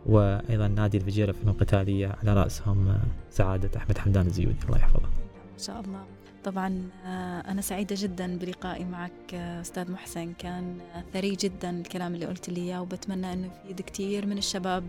وأيضا 0.06 0.68
نادي 0.68 0.98
الفجيرة 0.98 1.32
فنون 1.32 1.54
قتالية 1.54 2.16
على 2.22 2.34
رأسهم 2.34 2.98
سعادة 3.30 3.70
أحمد 3.78 3.98
حمدان 3.98 4.26
الزيودي. 4.26 4.66
الله 4.66 4.78
يحفظه. 4.78 5.10
ما 5.54 5.58
شاء 5.58 5.80
الله. 5.80 6.06
طبعا 6.44 6.90
آه، 7.06 7.40
أنا 7.40 7.62
سعيدة 7.62 7.96
جدا 8.00 8.38
بلقائي 8.38 8.86
معك 8.86 9.34
آه، 9.34 9.62
أستاذ 9.62 9.92
محسن. 9.92 10.34
كان 10.34 10.78
ثري 11.14 11.36
جدا 11.36 11.70
الكلام 11.70 12.16
اللي 12.16 12.26
قلت 12.26 12.50
لي 12.50 12.62
إياه 12.62 12.82
وبتمنى 12.82 13.34
أنه 13.34 13.52
يفيد 13.66 13.82
كثير 13.82 14.26
من 14.26 14.38
الشباب 14.38 14.84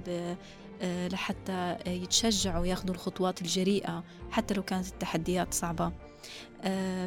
آه، 0.82 1.08
لحتى 1.08 1.76
يتشجعوا 1.86 2.60
وياخذوا 2.60 2.94
الخطوات 2.94 3.42
الجريئة 3.42 4.04
حتى 4.30 4.54
لو 4.54 4.62
كانت 4.62 4.88
التحديات 4.88 5.54
صعبة. 5.54 5.92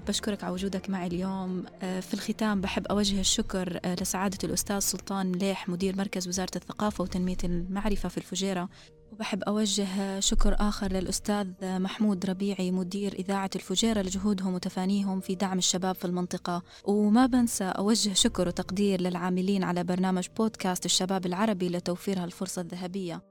بشكرك 0.07 0.43
على 0.43 0.53
وجودك 0.53 0.89
معي 0.89 1.07
اليوم. 1.07 1.65
في 1.79 2.13
الختام 2.13 2.61
بحب 2.61 2.85
أوجه 2.87 3.19
الشكر 3.19 3.79
لسعادة 4.01 4.37
الأستاذ 4.43 4.79
سلطان 4.79 5.31
مليح 5.31 5.69
مدير 5.69 5.97
مركز 5.97 6.27
وزارة 6.27 6.51
الثقافة 6.55 7.01
وتنمية 7.01 7.37
المعرفة 7.43 8.09
في 8.09 8.17
الفجيرة. 8.17 8.69
وبحب 9.11 9.43
أوجه 9.43 10.19
شكر 10.19 10.55
آخر 10.59 10.91
للأستاذ 10.91 11.47
محمود 11.61 12.25
ربيعي 12.25 12.71
مدير 12.71 13.13
إذاعة 13.13 13.49
الفجيرة 13.55 14.01
لجهودهم 14.01 14.53
وتفانيهم 14.53 15.19
في 15.19 15.35
دعم 15.35 15.57
الشباب 15.57 15.95
في 15.95 16.05
المنطقة. 16.05 16.63
وما 16.83 17.25
بنسى 17.25 17.63
أوجه 17.63 18.13
شكر 18.13 18.47
وتقدير 18.47 19.01
للعاملين 19.01 19.63
على 19.63 19.83
برنامج 19.83 20.27
بودكاست 20.37 20.85
الشباب 20.85 21.25
العربي 21.25 21.69
لتوفير 21.69 22.23
هالفرصة 22.23 22.61
الذهبية. 22.61 23.30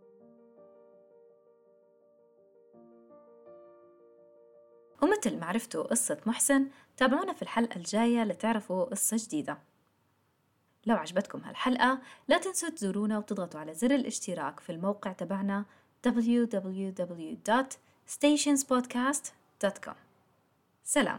ومثل 5.02 5.38
ما 5.40 5.46
عرفتوا 5.46 5.82
قصة 5.82 6.18
محسن 6.26 6.68
تابعونا 6.96 7.32
في 7.32 7.42
الحلقة 7.42 7.76
الجاية 7.76 8.24
لتعرفوا 8.24 8.84
قصة 8.84 9.16
جديدة. 9.20 9.58
لو 10.86 10.96
عجبتكم 10.96 11.38
هالحلقة 11.38 12.00
لا 12.28 12.38
تنسوا 12.38 12.68
تزورونا 12.68 13.18
وتضغطوا 13.18 13.60
على 13.60 13.74
زر 13.74 13.94
الاشتراك 13.94 14.60
في 14.60 14.72
الموقع 14.72 15.12
تبعنا 15.12 15.64
www.tnr.tv 16.08 17.76
stationspodcast.com 18.10 19.96
سلام. 20.84 21.18